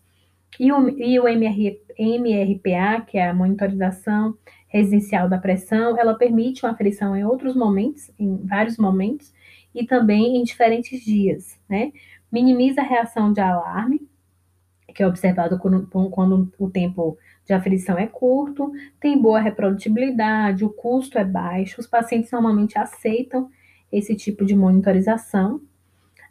E 0.59 0.71
o, 0.71 0.89
e 0.99 1.19
o 1.19 1.27
MR, 1.27 1.81
MRPA, 1.97 3.01
que 3.07 3.17
é 3.17 3.29
a 3.29 3.33
monitorização 3.33 4.37
residencial 4.67 5.27
da 5.27 5.37
pressão, 5.37 5.97
ela 5.97 6.13
permite 6.13 6.63
uma 6.63 6.73
aferição 6.73 7.15
em 7.15 7.23
outros 7.23 7.55
momentos, 7.55 8.11
em 8.19 8.37
vários 8.45 8.77
momentos, 8.77 9.33
e 9.77 9.85
também 9.85 10.37
em 10.37 10.43
diferentes 10.43 11.03
dias, 11.03 11.59
né? 11.69 11.91
Minimiza 12.31 12.81
a 12.81 12.83
reação 12.83 13.31
de 13.31 13.39
alarme, 13.39 14.01
que 14.93 15.03
é 15.03 15.07
observado 15.07 15.59
quando, 15.59 15.87
quando 16.09 16.51
o 16.57 16.69
tempo 16.69 17.17
de 17.45 17.53
aferição 17.53 17.97
é 17.97 18.07
curto, 18.07 18.71
tem 18.99 19.21
boa 19.21 19.39
reprodutibilidade, 19.39 20.65
o 20.65 20.69
custo 20.69 21.19
é 21.19 21.23
baixo, 21.23 21.79
os 21.79 21.87
pacientes 21.87 22.31
normalmente 22.31 22.77
aceitam 22.77 23.49
esse 23.91 24.15
tipo 24.15 24.43
de 24.43 24.55
monitorização. 24.55 25.61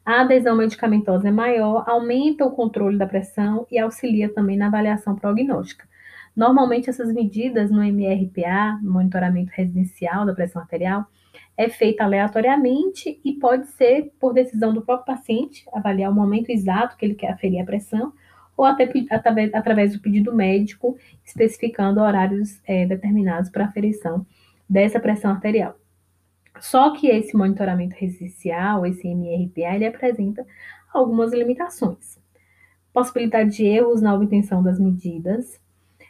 A 0.04 0.22
adesão 0.22 0.56
medicamentosa 0.56 1.28
é 1.28 1.32
maior, 1.32 1.84
aumenta 1.88 2.44
o 2.44 2.50
controle 2.50 2.98
da 2.98 3.06
pressão 3.06 3.66
e 3.70 3.78
auxilia 3.78 4.28
também 4.28 4.56
na 4.56 4.66
avaliação 4.66 5.14
prognóstica. 5.14 5.86
Normalmente, 6.34 6.90
essas 6.90 7.12
medidas 7.12 7.70
no 7.70 7.82
MRPA, 7.82 8.78
monitoramento 8.82 9.52
residencial 9.54 10.26
da 10.26 10.34
pressão 10.34 10.60
arterial, 10.60 11.06
é 11.56 11.68
feita 11.68 12.04
aleatoriamente 12.04 13.20
e 13.24 13.32
pode 13.34 13.66
ser 13.68 14.12
por 14.20 14.34
decisão 14.34 14.74
do 14.74 14.82
próprio 14.82 15.14
paciente, 15.14 15.64
avaliar 15.72 16.10
o 16.10 16.14
momento 16.14 16.50
exato 16.50 16.96
que 16.96 17.04
ele 17.04 17.14
quer 17.14 17.32
aferir 17.32 17.60
a 17.60 17.64
pressão, 17.64 18.12
ou 18.56 18.64
até 18.64 18.90
através, 19.10 19.54
através 19.54 19.92
do 19.92 20.00
pedido 20.00 20.34
médico, 20.34 20.96
especificando 21.24 22.00
horários 22.00 22.60
é, 22.66 22.86
determinados 22.86 23.50
para 23.50 23.66
aferição 23.66 24.26
dessa 24.68 24.98
pressão 24.98 25.30
arterial. 25.30 25.76
Só 26.60 26.94
que 26.94 27.08
esse 27.08 27.36
monitoramento 27.36 27.94
residencial, 27.98 28.86
esse 28.86 29.06
MRPA, 29.06 29.74
ele 29.74 29.86
apresenta 29.86 30.44
algumas 30.92 31.32
limitações. 31.32 32.18
Possibilidade 32.92 33.56
de 33.56 33.66
erros 33.66 34.00
na 34.00 34.14
obtenção 34.14 34.62
das 34.62 34.80
medidas, 34.80 35.60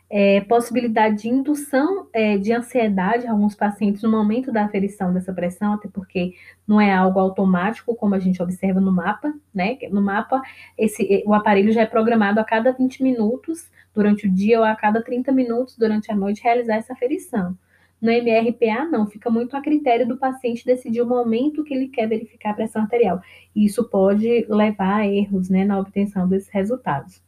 é, 0.08 0.40
possibilidade 0.42 1.22
de 1.22 1.28
indução 1.28 2.06
é, 2.12 2.38
de 2.38 2.52
ansiedade 2.52 3.26
em 3.26 3.28
alguns 3.28 3.54
pacientes 3.54 4.02
no 4.02 4.10
momento 4.10 4.52
da 4.52 4.64
aferição 4.64 5.12
dessa 5.12 5.32
pressão, 5.32 5.72
até 5.72 5.88
porque 5.88 6.34
não 6.66 6.80
é 6.80 6.92
algo 6.92 7.18
automático, 7.18 7.94
como 7.94 8.14
a 8.14 8.18
gente 8.18 8.42
observa 8.42 8.80
no 8.80 8.92
mapa, 8.92 9.34
né? 9.52 9.76
No 9.90 10.00
mapa, 10.00 10.40
esse, 10.78 11.24
o 11.26 11.34
aparelho 11.34 11.72
já 11.72 11.82
é 11.82 11.86
programado 11.86 12.38
a 12.38 12.44
cada 12.44 12.72
20 12.72 13.02
minutos 13.02 13.70
durante 13.92 14.26
o 14.26 14.30
dia 14.30 14.58
ou 14.58 14.64
a 14.64 14.76
cada 14.76 15.02
30 15.02 15.32
minutos 15.32 15.76
durante 15.76 16.10
a 16.12 16.14
noite 16.14 16.42
realizar 16.42 16.76
essa 16.76 16.92
aferição. 16.92 17.56
No 18.00 18.12
MRPA, 18.12 18.84
não, 18.90 19.06
fica 19.06 19.30
muito 19.30 19.56
a 19.56 19.60
critério 19.62 20.06
do 20.06 20.18
paciente 20.18 20.66
decidir 20.66 21.00
o 21.00 21.06
momento 21.06 21.64
que 21.64 21.74
ele 21.74 21.88
quer 21.88 22.06
verificar 22.06 22.50
a 22.50 22.54
pressão 22.54 22.82
arterial. 22.82 23.20
E 23.54 23.64
isso 23.64 23.88
pode 23.88 24.46
levar 24.48 25.00
a 25.00 25.06
erros 25.06 25.48
né, 25.48 25.64
na 25.64 25.80
obtenção 25.80 26.28
desses 26.28 26.50
resultados. 26.50 27.22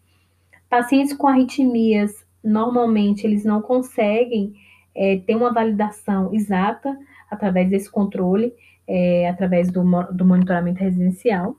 Pacientes 0.69 1.15
com 1.15 1.27
arritmias 1.27 2.28
normalmente 2.49 3.27
eles 3.27 3.45
não 3.45 3.61
conseguem 3.61 4.55
é, 4.95 5.19
ter 5.19 5.37
uma 5.37 5.53
validação 5.53 6.35
exata 6.35 6.99
através 7.31 7.71
desse 7.71 7.91
controle, 7.91 8.53
é, 8.87 9.29
através 9.29 9.71
do, 9.71 9.83
do, 10.13 10.25
monitoramento 10.25 10.81
residencial. 10.81 11.57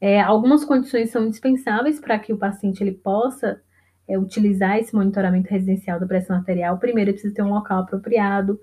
É, 0.00 0.20
algumas 0.20 0.64
condições 0.64 1.10
são 1.10 1.26
indispensáveis 1.26 2.00
para 2.00 2.18
que 2.18 2.32
o 2.32 2.38
paciente 2.38 2.82
ele 2.82 2.92
possa 2.92 3.60
é, 4.08 4.18
utilizar 4.18 4.78
esse 4.78 4.94
monitoramento 4.94 5.50
residencial 5.50 6.00
da 6.00 6.06
pressão 6.06 6.36
arterial. 6.36 6.78
Primeiro, 6.78 7.10
ele 7.10 7.14
precisa 7.14 7.34
ter 7.34 7.42
um 7.42 7.50
local 7.50 7.82
apropriado, 7.82 8.58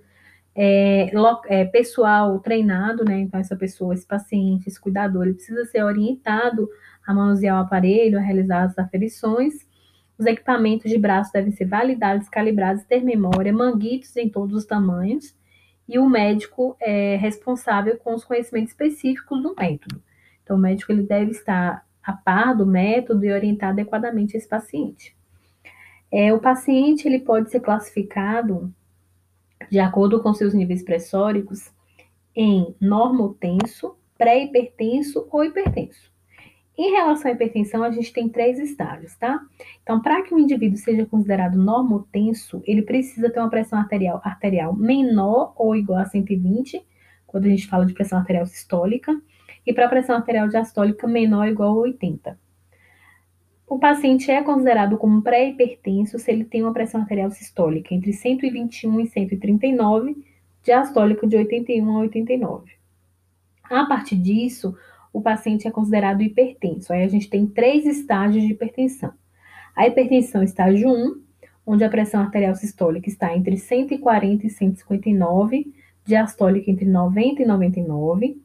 é, 0.56 1.12
lo, 1.14 1.40
é, 1.46 1.64
pessoal 1.64 2.40
treinado, 2.40 3.06
né? 3.06 3.20
Então, 3.20 3.40
essa 3.40 3.56
pessoa, 3.56 3.94
esse 3.94 4.06
paciente, 4.06 4.68
esse 4.68 4.82
cuidador, 4.82 5.24
ele 5.24 5.36
precisa 5.36 5.64
ser 5.66 5.84
orientado 5.84 6.68
a 7.06 7.14
manusear 7.14 7.56
o 7.56 7.64
aparelho, 7.64 8.18
a 8.18 8.22
realizar 8.22 8.64
as 8.64 8.78
aferições 8.78 9.68
os 10.18 10.26
equipamentos 10.26 10.90
de 10.90 10.98
braço 10.98 11.32
devem 11.32 11.52
ser 11.52 11.66
validados, 11.66 12.28
calibrados, 12.28 12.84
ter 12.84 13.04
memória, 13.04 13.54
manguitos 13.54 14.16
em 14.18 14.30
todos 14.30 14.56
os 14.56 14.66
tamanhos, 14.66 15.36
e 15.88 16.00
o 16.00 16.10
médico 16.10 16.76
é 16.80 17.16
responsável 17.16 17.98
com 17.98 18.14
os 18.14 18.26
conhecimentos 18.26 18.72
específicos 18.72 19.42
do 19.42 19.56
método. 19.56 20.02
Então, 20.44 20.58
o 20.58 20.60
médico 20.60 20.92
ele 20.92 21.04
deve 21.04 21.32
estar 21.32 21.86
a 22.04 22.14
par 22.14 22.56
do 22.56 22.66
método 22.66 23.26
e 23.26 23.32
orientar 23.32 23.70
adequadamente 23.70 24.36
esse 24.36 24.48
paciente. 24.48 25.16
É, 26.12 26.34
o 26.34 26.40
paciente 26.40 27.08
ele 27.08 27.20
pode 27.20 27.52
ser 27.52 27.60
classificado 27.60 28.74
de 29.70 29.80
acordo 29.80 30.22
com 30.22 30.34
seus 30.34 30.54
níveis 30.54 30.84
pressóricos 30.84 31.72
em 32.36 32.76
normotenso, 32.80 33.98
pré-hipertenso 34.18 35.28
ou 35.30 35.44
hipertenso. 35.44 36.12
Em 36.78 36.92
relação 36.92 37.32
à 37.32 37.34
hipertensão, 37.34 37.84
a 37.84 37.90
gente 37.90 38.14
tem 38.14 38.30
três 38.30 38.60
estágios, 38.60 39.16
tá? 39.16 39.42
Então, 39.82 40.00
para 40.00 40.22
que 40.22 40.34
o 40.34 40.38
indivíduo 40.38 40.78
seja 40.78 41.08
considerado 41.08 41.58
normotenso, 41.58 42.62
ele 42.66 42.84
precisa 42.84 43.32
ter 43.32 43.40
uma 43.40 43.50
pressão 43.50 43.80
arterial, 43.80 44.22
arterial 44.24 44.76
menor 44.76 45.54
ou 45.56 45.76
igual 45.76 46.00
a 46.00 46.06
120, 46.06 46.86
quando 47.26 47.46
a 47.46 47.50
gente 47.50 47.68
fala 47.68 47.86
de 47.86 47.94
pressão 47.94 48.20
arterial 48.20 48.46
sistólica, 48.46 49.20
e 49.66 49.74
para 49.74 49.90
pressão 49.90 50.16
arterial 50.16 50.48
diastólica 50.48 51.08
menor 51.08 51.46
ou 51.46 51.52
igual 51.52 51.72
a 51.72 51.82
80. 51.82 52.40
O 53.68 53.80
paciente 53.80 54.30
é 54.30 54.42
considerado 54.44 54.98
como 54.98 55.22
pré-hipertenso 55.22 56.20
se 56.20 56.32
ele 56.32 56.46
tem 56.46 56.62
uma 56.62 56.72
pressão 56.72 57.02
arterial 57.02 57.32
sistólica 57.32 57.94
entre 57.94 58.14
121 58.14 59.02
e 59.02 59.08
139, 59.08 60.16
diastólica 60.64 61.28
de 61.28 61.36
81 61.36 61.90
a 61.90 62.00
89. 62.02 62.72
A 63.64 63.86
partir 63.86 64.16
disso, 64.16 64.74
o 65.12 65.22
paciente 65.22 65.68
é 65.68 65.72
considerado 65.72 66.22
hipertenso. 66.22 66.92
Aí 66.92 67.04
a 67.04 67.08
gente 67.08 67.30
tem 67.30 67.46
três 67.46 67.86
estágios 67.86 68.44
de 68.44 68.54
hipertensão. 68.54 69.14
A 69.76 69.88
hipertensão 69.88 70.44
estágio 70.44 70.90
1, 70.90 71.22
onde 71.66 71.84
a 71.84 71.90
pressão 71.90 72.22
arterial 72.22 72.56
sistólica 72.56 73.10
está 73.10 73.36
entre 73.36 73.58
140 73.58 74.48
e 74.48 74.50
159, 74.50 75.74
diastólica 76.06 76.72
entre 76.72 76.86
90 76.86 77.44
e 77.44 77.46
99. 77.46 78.42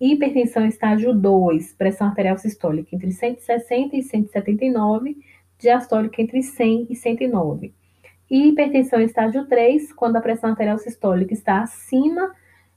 Hipertensão 0.00 0.66
estágio 0.66 1.14
2, 1.14 1.72
pressão 1.74 2.08
arterial 2.08 2.36
sistólica 2.36 2.94
entre 2.94 3.12
160 3.12 3.96
e 3.96 4.02
179, 4.02 5.16
diastólica 5.58 6.20
entre 6.20 6.42
100 6.42 6.88
e 6.90 6.96
109. 6.96 7.72
E 8.30 8.48
hipertensão 8.48 9.00
estágio 9.00 9.46
3, 9.46 9.92
quando 9.92 10.16
a 10.16 10.20
pressão 10.20 10.50
arterial 10.50 10.78
sistólica 10.78 11.32
está 11.32 11.62
acima 11.62 12.32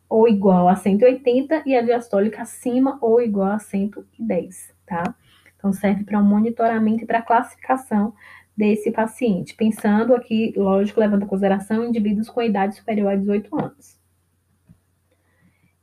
ou 0.10 0.28
igual 0.28 0.68
a 0.68 0.76
180 0.76 1.64
e 1.66 1.76
a 1.76 1.82
diastólica 1.82 2.42
acima 2.42 2.98
ou 3.02 3.22
igual 3.22 3.52
a 3.52 3.60
110, 3.60 4.74
tá? 4.86 5.16
Então, 5.56 5.74
serve 5.74 6.04
para 6.04 6.20
o 6.20 6.22
um 6.22 6.26
monitoramento 6.26 7.04
e 7.04 7.08
para 7.08 7.22
classificação 7.22 8.14
desse 8.56 8.92
paciente, 8.92 9.56
pensando 9.56 10.16
aqui, 10.16 10.54
lógico, 10.56 11.00
levando 11.00 11.24
em 11.24 11.28
consideração 11.28 11.86
indivíduos 11.86 12.30
com 12.30 12.42
idade 12.42 12.76
superior 12.76 13.12
a 13.12 13.16
18 13.16 13.56
anos. 13.56 13.98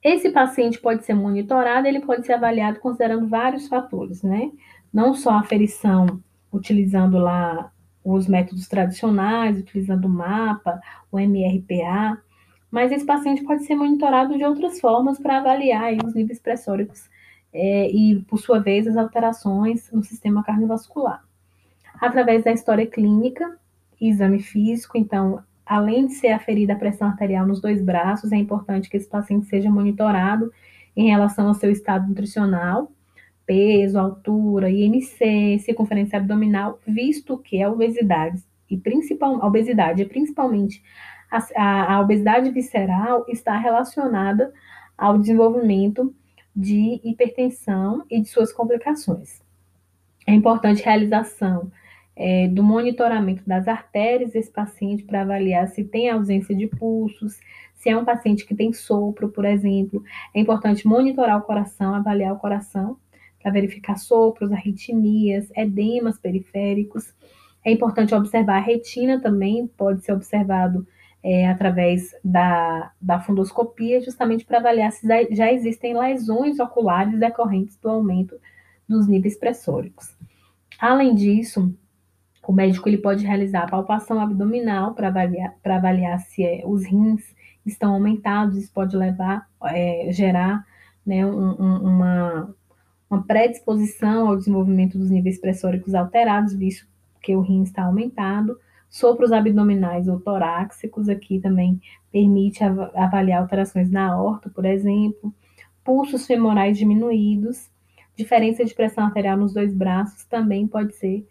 Esse 0.02 0.30
paciente 0.30 0.78
pode 0.78 1.04
ser 1.04 1.14
monitorado, 1.14 1.86
ele 1.86 2.00
pode 2.00 2.26
ser 2.26 2.34
avaliado 2.34 2.80
considerando 2.80 3.28
vários 3.28 3.68
fatores, 3.68 4.22
né? 4.22 4.50
Não 4.92 5.14
só 5.14 5.30
a 5.30 5.40
aferição, 5.40 6.20
utilizando 6.52 7.16
lá 7.18 7.72
os 8.04 8.26
métodos 8.26 8.68
tradicionais, 8.68 9.58
utilizando 9.58 10.04
o 10.04 10.10
mapa, 10.10 10.80
o 11.10 11.18
MRPA, 11.18 12.22
mas 12.74 12.90
esse 12.90 13.06
paciente 13.06 13.44
pode 13.44 13.62
ser 13.64 13.76
monitorado 13.76 14.36
de 14.36 14.42
outras 14.44 14.80
formas 14.80 15.16
para 15.16 15.38
avaliar 15.38 15.84
aí, 15.84 15.98
os 16.04 16.12
níveis 16.12 16.40
pressóricos 16.40 17.08
é, 17.52 17.88
e, 17.88 18.20
por 18.22 18.36
sua 18.40 18.58
vez, 18.58 18.88
as 18.88 18.96
alterações 18.96 19.88
no 19.92 20.02
sistema 20.02 20.42
cardiovascular 20.42 21.22
através 22.00 22.42
da 22.42 22.50
história 22.50 22.84
clínica 22.84 23.56
e 24.00 24.08
exame 24.08 24.40
físico. 24.40 24.98
Então, 24.98 25.40
além 25.64 26.08
de 26.08 26.14
ser 26.14 26.32
aferida 26.32 26.72
a 26.72 26.76
pressão 26.76 27.06
arterial 27.06 27.46
nos 27.46 27.60
dois 27.60 27.80
braços, 27.80 28.32
é 28.32 28.36
importante 28.36 28.90
que 28.90 28.96
esse 28.96 29.08
paciente 29.08 29.46
seja 29.46 29.70
monitorado 29.70 30.52
em 30.96 31.08
relação 31.08 31.46
ao 31.46 31.54
seu 31.54 31.70
estado 31.70 32.08
nutricional, 32.08 32.90
peso, 33.46 34.00
altura, 34.00 34.68
IMC, 34.68 35.60
circunferência 35.60 36.18
abdominal, 36.18 36.80
visto 36.84 37.38
que 37.38 37.62
a 37.62 37.70
obesidade 37.70 38.42
e 38.68 38.76
principal, 38.76 39.40
a 39.40 39.46
obesidade, 39.46 40.04
principalmente 40.06 40.82
a, 41.56 41.94
a, 41.94 42.00
obesidade 42.00 42.50
visceral, 42.50 43.24
está 43.28 43.56
relacionada 43.56 44.52
ao 44.96 45.18
desenvolvimento 45.18 46.14
de 46.54 47.00
hipertensão 47.02 48.04
e 48.10 48.20
de 48.20 48.28
suas 48.28 48.52
complicações. 48.52 49.42
É 50.26 50.32
importante 50.32 50.82
a 50.82 50.84
realização 50.84 51.70
é, 52.16 52.46
do 52.48 52.62
monitoramento 52.62 53.42
das 53.46 53.66
artérias 53.66 54.32
desse 54.32 54.50
paciente 54.50 55.02
para 55.02 55.22
avaliar 55.22 55.68
se 55.68 55.82
tem 55.82 56.08
ausência 56.08 56.54
de 56.54 56.66
pulsos, 56.66 57.40
se 57.74 57.90
é 57.90 57.96
um 57.96 58.04
paciente 58.04 58.46
que 58.46 58.54
tem 58.54 58.72
sopro, 58.72 59.28
por 59.28 59.44
exemplo. 59.44 60.02
É 60.32 60.40
importante 60.40 60.86
monitorar 60.86 61.38
o 61.38 61.42
coração, 61.42 61.94
avaliar 61.94 62.32
o 62.32 62.38
coração 62.38 62.96
para 63.42 63.52
verificar 63.52 63.96
sopros, 63.98 64.52
arritmias, 64.52 65.50
edemas 65.54 66.18
periféricos. 66.18 67.12
É 67.64 67.72
importante 67.72 68.14
observar 68.14 68.56
a 68.56 68.60
retina 68.60 69.20
também, 69.20 69.66
pode 69.66 70.02
ser 70.02 70.12
observado 70.12 70.86
é, 71.24 71.48
através 71.48 72.14
da, 72.22 72.92
da 73.00 73.18
fundoscopia, 73.18 73.98
justamente 74.02 74.44
para 74.44 74.58
avaliar 74.58 74.92
se 74.92 75.08
já 75.30 75.50
existem 75.50 75.98
lesões 75.98 76.60
oculares 76.60 77.18
decorrentes 77.18 77.78
do 77.78 77.88
aumento 77.88 78.38
dos 78.86 79.08
níveis 79.08 79.34
pressóricos. 79.34 80.14
Além 80.78 81.14
disso, 81.14 81.74
o 82.46 82.52
médico 82.52 82.86
ele 82.90 82.98
pode 82.98 83.24
realizar 83.24 83.62
a 83.62 83.68
palpação 83.68 84.20
abdominal 84.20 84.92
para 84.92 85.08
avaliar, 85.08 85.54
avaliar 85.64 86.20
se 86.20 86.44
é, 86.44 86.62
os 86.66 86.84
rins 86.84 87.34
estão 87.64 87.94
aumentados, 87.94 88.58
isso 88.58 88.70
pode 88.70 88.94
levar, 88.94 89.48
é, 89.62 90.08
gerar 90.12 90.66
né, 91.06 91.24
um, 91.24 91.52
um, 91.58 91.76
uma, 91.78 92.54
uma 93.08 93.22
predisposição 93.22 94.28
ao 94.28 94.36
desenvolvimento 94.36 94.98
dos 94.98 95.08
níveis 95.08 95.40
pressóricos 95.40 95.94
alterados, 95.94 96.52
visto 96.52 96.86
que 97.22 97.34
o 97.34 97.40
rim 97.40 97.62
está 97.62 97.84
aumentado. 97.84 98.58
Sopros 98.94 99.32
abdominais 99.32 100.06
ou 100.06 100.20
torácicos 100.20 101.08
aqui 101.08 101.40
também 101.40 101.80
permite 102.12 102.62
avaliar 102.62 103.42
alterações 103.42 103.90
na 103.90 104.12
aorta, 104.12 104.48
por 104.48 104.64
exemplo. 104.64 105.34
Pulsos 105.82 106.28
femorais 106.28 106.78
diminuídos. 106.78 107.68
Diferença 108.14 108.64
de 108.64 108.72
pressão 108.72 109.06
arterial 109.06 109.36
nos 109.36 109.52
dois 109.52 109.74
braços 109.74 110.24
também 110.26 110.68
pode 110.68 110.94
ser 110.94 111.26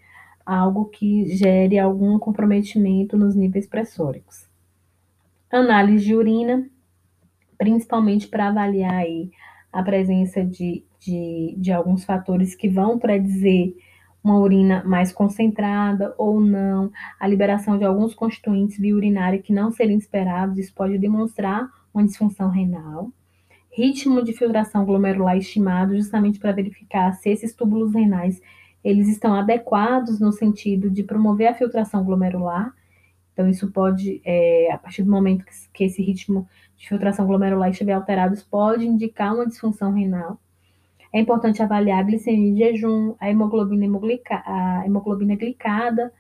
algo 0.46 0.88
que 0.90 1.38
gere 1.38 1.80
algum 1.80 2.20
comprometimento 2.20 3.16
nos 3.16 3.34
níveis 3.34 3.66
pressóricos. 3.66 4.46
Análise 5.50 6.04
de 6.04 6.16
urina, 6.16 6.70
principalmente 7.58 8.28
para 8.28 8.50
avaliar 8.50 8.96
aí 8.96 9.32
a 9.72 9.82
presença 9.82 10.44
de, 10.44 10.84
de, 11.00 11.56
de 11.58 11.72
alguns 11.72 12.04
fatores 12.04 12.56
que 12.56 12.68
vão 12.68 13.00
predizer 13.00 13.74
uma 14.24 14.40
urina 14.40 14.84
mais 14.86 15.12
concentrada 15.12 16.16
ou 16.18 16.40
não, 16.40 16.92
a 17.20 17.28
liberação 17.28 17.78
de 17.78 17.84
alguns 17.84 18.16
constituintes 18.16 18.80
via 18.80 18.96
urinária 18.96 19.42
que 19.42 19.52
não 19.52 19.72
seriam 19.72 19.98
esperados, 19.98 20.58
isso 20.58 20.74
pode 20.74 20.98
demonstrar 20.98 21.70
uma 21.94 22.06
disfunção 22.06 22.50
renal. 22.50 23.12
Ritmo 23.70 24.24
de 24.24 24.34
filtração 24.34 24.86
glomerular 24.86 25.36
estimado, 25.38 25.96
justamente 25.96 26.40
para 26.40 26.52
verificar 26.52 27.12
se 27.14 27.30
esses 27.30 27.54
túbulos 27.54 27.94
renais 27.94 28.42
eles 28.84 29.08
estão 29.08 29.34
adequados 29.34 30.20
no 30.20 30.32
sentido 30.32 30.90
de 30.90 31.04
promover 31.04 31.48
a 31.48 31.54
filtração 31.54 32.04
glomerular. 32.04 32.74
Então, 33.32 33.48
isso 33.48 33.72
pode, 33.72 34.22
é, 34.24 34.72
a 34.72 34.78
partir 34.78 35.04
do 35.04 35.10
momento 35.10 35.46
que, 35.46 35.52
que 35.74 35.84
esse 35.86 36.02
ritmo 36.04 36.48
de 36.78 36.88
filtração 36.88 37.26
glomerular 37.26 37.70
estiver 37.70 37.94
alterado, 37.94 38.38
pode 38.52 38.86
indicar 38.86 39.34
uma 39.34 39.48
disfunção 39.48 39.94
renal. 39.94 40.38
É 41.14 41.20
importante 41.20 41.62
avaliar 41.62 42.00
a 42.00 42.04
glicemia 42.04 42.52
de 42.52 42.60
jejum, 42.60 43.14
a 43.20 43.30
hemoglobina, 43.30 43.86
a 44.32 44.84
hemoglobina 44.84 45.36
glicada, 45.36 46.12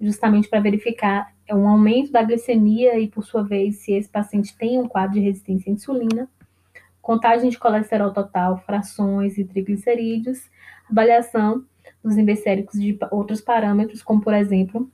justamente 0.00 0.48
para 0.48 0.58
verificar 0.58 1.34
um 1.52 1.68
aumento 1.68 2.10
da 2.10 2.22
glicemia 2.22 2.98
e, 2.98 3.08
por 3.08 3.24
sua 3.24 3.42
vez, 3.42 3.76
se 3.76 3.92
esse 3.92 4.08
paciente 4.08 4.56
tem 4.56 4.80
um 4.80 4.88
quadro 4.88 5.14
de 5.14 5.20
resistência 5.20 5.70
à 5.70 5.74
insulina. 5.74 6.28
Contagem 7.02 7.50
de 7.50 7.58
colesterol 7.58 8.10
total, 8.10 8.58
frações 8.64 9.36
e 9.36 9.44
triglicerídeos, 9.44 10.50
avaliação 10.90 11.64
dos 12.02 12.16
níveis 12.16 12.42
séricos 12.42 12.80
de 12.80 12.98
outros 13.10 13.42
parâmetros, 13.42 14.02
como, 14.02 14.22
por 14.22 14.32
exemplo, 14.32 14.90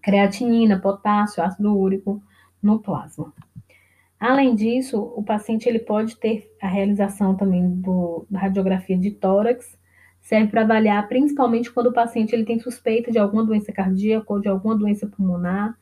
creatinina, 0.00 0.78
potássio, 0.78 1.42
ácido 1.42 1.76
úrico 1.76 2.22
no 2.62 2.78
plasma. 2.78 3.32
Além 4.18 4.54
disso, 4.54 4.98
o 5.14 5.22
paciente 5.22 5.68
ele 5.68 5.78
pode 5.78 6.16
ter 6.16 6.50
a 6.60 6.68
realização 6.68 7.36
também 7.36 7.68
do, 7.68 8.26
da 8.30 8.40
radiografia 8.40 8.96
de 8.96 9.10
tórax, 9.10 9.78
serve 10.20 10.48
para 10.48 10.62
avaliar 10.62 11.06
principalmente 11.06 11.70
quando 11.70 11.88
o 11.88 11.92
paciente 11.92 12.34
ele 12.34 12.44
tem 12.44 12.58
suspeita 12.58 13.12
de 13.12 13.18
alguma 13.18 13.44
doença 13.44 13.72
cardíaca 13.72 14.32
ou 14.32 14.40
de 14.40 14.48
alguma 14.48 14.74
doença 14.74 15.06
pulmonar, 15.06 15.76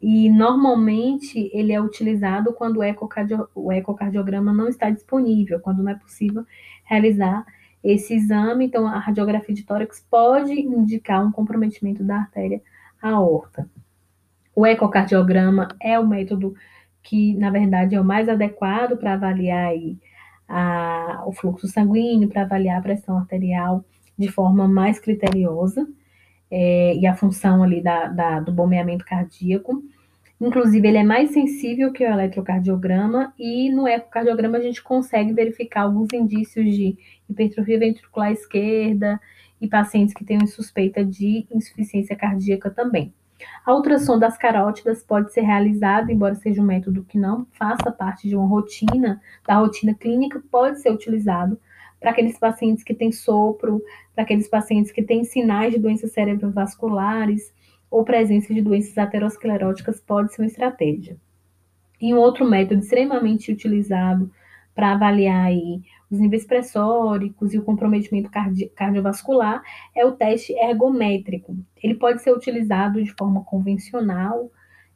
e 0.00 0.30
normalmente 0.30 1.50
ele 1.52 1.72
é 1.72 1.80
utilizado 1.80 2.52
quando 2.52 2.78
o, 2.78 2.82
ecocardio, 2.82 3.48
o 3.54 3.72
ecocardiograma 3.72 4.52
não 4.52 4.68
está 4.68 4.90
disponível, 4.90 5.58
quando 5.58 5.82
não 5.82 5.90
é 5.90 5.94
possível 5.94 6.44
realizar 6.84 7.44
esse 7.82 8.14
exame, 8.14 8.66
então 8.66 8.86
a 8.86 8.98
radiografia 8.98 9.54
de 9.54 9.64
tórax 9.64 10.04
pode 10.08 10.52
indicar 10.52 11.24
um 11.24 11.32
comprometimento 11.32 12.04
da 12.04 12.16
artéria 12.16 12.62
aorta. 13.00 13.68
O 14.54 14.66
ecocardiograma 14.66 15.68
é 15.80 15.98
o 15.98 16.06
método 16.06 16.54
que, 17.06 17.34
na 17.34 17.50
verdade, 17.50 17.94
é 17.94 18.00
o 18.00 18.04
mais 18.04 18.28
adequado 18.28 18.96
para 18.96 19.14
avaliar 19.14 19.68
aí 19.68 19.96
a, 20.48 21.22
o 21.24 21.32
fluxo 21.32 21.68
sanguíneo, 21.68 22.28
para 22.28 22.42
avaliar 22.42 22.78
a 22.78 22.82
pressão 22.82 23.16
arterial 23.16 23.84
de 24.18 24.28
forma 24.28 24.66
mais 24.66 24.98
criteriosa 24.98 25.86
é, 26.50 26.96
e 26.96 27.06
a 27.06 27.14
função 27.14 27.62
ali 27.62 27.80
da, 27.80 28.08
da, 28.08 28.40
do 28.40 28.52
bombeamento 28.52 29.04
cardíaco. 29.04 29.84
Inclusive, 30.40 30.86
ele 30.86 30.98
é 30.98 31.04
mais 31.04 31.30
sensível 31.30 31.92
que 31.92 32.04
o 32.04 32.10
eletrocardiograma 32.10 33.32
e 33.38 33.70
no 33.70 33.86
ecocardiograma 33.86 34.58
a 34.58 34.62
gente 34.62 34.82
consegue 34.82 35.32
verificar 35.32 35.82
alguns 35.82 36.12
indícios 36.12 36.64
de 36.74 36.98
hipertrofia 37.30 37.78
ventricular 37.78 38.32
esquerda 38.32 39.20
e 39.60 39.68
pacientes 39.68 40.12
que 40.12 40.24
têm 40.24 40.44
suspeita 40.46 41.04
de 41.04 41.46
insuficiência 41.54 42.16
cardíaca 42.16 42.68
também. 42.68 43.14
A 43.64 43.74
ultrassom 43.74 44.18
das 44.18 44.36
carótidas 44.38 45.02
pode 45.02 45.32
ser 45.32 45.42
realizada, 45.42 46.12
embora 46.12 46.34
seja 46.34 46.62
um 46.62 46.64
método 46.64 47.04
que 47.04 47.18
não 47.18 47.46
faça 47.52 47.90
parte 47.90 48.28
de 48.28 48.36
uma 48.36 48.46
rotina, 48.46 49.20
da 49.46 49.56
rotina 49.56 49.94
clínica, 49.94 50.42
pode 50.50 50.80
ser 50.80 50.90
utilizado 50.90 51.58
para 51.98 52.10
aqueles 52.10 52.38
pacientes 52.38 52.84
que 52.84 52.94
têm 52.94 53.10
sopro, 53.10 53.82
para 54.14 54.24
aqueles 54.24 54.48
pacientes 54.48 54.92
que 54.92 55.02
têm 55.02 55.24
sinais 55.24 55.72
de 55.72 55.80
doenças 55.80 56.12
cerebrovasculares 56.12 57.52
ou 57.90 58.04
presença 58.04 58.52
de 58.52 58.62
doenças 58.62 58.96
ateroscleróticas 58.96 60.00
pode 60.00 60.32
ser 60.32 60.42
uma 60.42 60.48
estratégia. 60.48 61.16
E 62.00 62.12
um 62.12 62.18
outro 62.18 62.44
método 62.44 62.80
extremamente 62.80 63.50
utilizado 63.50 64.30
para 64.74 64.92
avaliar 64.92 65.46
aí 65.46 65.82
os 66.10 66.18
níveis 66.18 66.46
pressóricos 66.46 67.52
e 67.52 67.58
o 67.58 67.62
comprometimento 67.62 68.30
cardi 68.30 68.66
cardiovascular 68.76 69.62
é 69.94 70.04
o 70.04 70.12
teste 70.12 70.52
ergométrico. 70.52 71.56
Ele 71.82 71.94
pode 71.94 72.22
ser 72.22 72.32
utilizado 72.32 73.02
de 73.02 73.12
forma 73.12 73.44
convencional, 73.44 74.50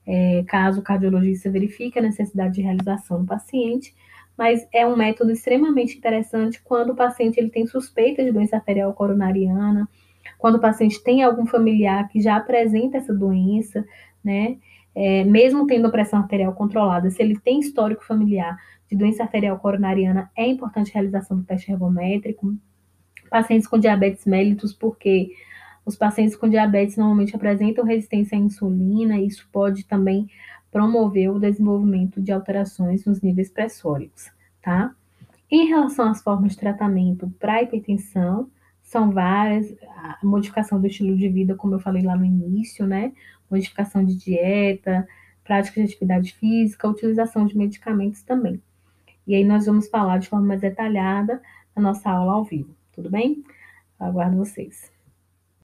é, 0.07 0.45
caso 0.47 0.81
o 0.81 0.85
cardiologista 0.85 1.51
verifique 1.51 1.99
a 1.99 2.03
necessidade 2.03 2.55
de 2.55 2.63
realização 2.63 3.21
do 3.21 3.27
paciente, 3.27 3.95
mas 4.37 4.67
é 4.73 4.87
um 4.87 4.97
método 4.97 5.33
extremamente 5.33 5.99
interessante 5.99 6.63
quando 6.63 6.91
o 6.91 6.97
paciente 6.97 7.39
ele 7.39 7.51
tem 7.51 7.67
suspeita 7.67 8.25
de 8.25 8.33
doença 8.33 8.57
arterial 8.57 8.93
coronariana, 8.95 9.89
quando 10.39 10.55
o 10.55 10.61
paciente 10.61 11.03
tem 11.03 11.23
algum 11.23 11.45
familiar 11.45 12.09
que 12.09 12.21
já 12.21 12.37
apresenta 12.37 12.97
essa 12.97 13.13
doença, 13.13 13.85
né? 14.25 14.57
É, 14.95 15.25
mesmo 15.25 15.67
tendo 15.67 15.87
a 15.87 15.91
pressão 15.91 16.21
arterial 16.21 16.53
controlada, 16.53 17.11
se 17.11 17.23
ele 17.23 17.39
tem 17.39 17.61
histórico 17.61 18.05
familiar 18.05 18.57
de 18.91 18.97
doença 18.97 19.23
arterial 19.23 19.59
coronariana, 19.59 20.31
é 20.37 20.47
importante 20.47 20.91
a 20.91 20.95
realização 20.95 21.37
do 21.37 21.45
teste 21.45 21.71
ergométrico 21.71 22.55
pacientes 23.31 23.69
com 23.69 23.79
diabetes 23.79 24.27
mellitus, 24.27 24.75
porque 24.75 25.31
os 25.87 25.97
pacientes 25.97 26.37
com 26.37 26.49
diabetes 26.49 26.97
normalmente 26.97 27.35
apresentam 27.35 27.85
resistência 27.85 28.37
à 28.37 28.41
insulina, 28.41 29.17
e 29.17 29.27
isso 29.27 29.49
pode 29.53 29.85
também 29.85 30.29
promover 30.71 31.31
o 31.31 31.39
desenvolvimento 31.39 32.21
de 32.21 32.33
alterações 32.33 33.05
nos 33.05 33.23
níveis 33.23 33.49
pressóricos, 33.49 34.31
tá? 34.61 34.93
Em 35.51 35.67
relação 35.69 36.09
às 36.09 36.23
formas 36.23 36.53
de 36.53 36.59
tratamento 36.59 37.33
para 37.39 37.63
hipertensão, 37.63 38.51
são 38.83 39.11
várias, 39.11 39.73
a 39.97 40.19
modificação 40.23 40.81
do 40.81 40.87
estilo 40.87 41.17
de 41.17 41.29
vida, 41.29 41.55
como 41.55 41.75
eu 41.75 41.81
falei 41.81 42.03
lá 42.03 42.17
no 42.17 42.25
início, 42.25 42.87
né? 42.87 43.13
Modificação 43.49 44.05
de 44.05 44.17
dieta, 44.17 45.07
prática 45.45 45.81
de 45.81 45.87
atividade 45.87 46.33
física, 46.35 46.89
utilização 46.89 47.47
de 47.47 47.57
medicamentos 47.57 48.23
também. 48.23 48.61
E 49.27 49.35
aí 49.35 49.45
nós 49.45 49.67
vamos 49.67 49.89
falar 49.89 50.19
de 50.19 50.29
forma 50.29 50.47
mais 50.47 50.61
detalhada 50.61 51.41
na 51.75 51.83
nossa 51.83 52.11
aula 52.11 52.33
ao 52.33 52.45
vivo, 52.45 52.75
tudo 52.93 53.11
bem? 53.11 53.45
Aguardo 53.99 54.37
vocês. 54.37 54.90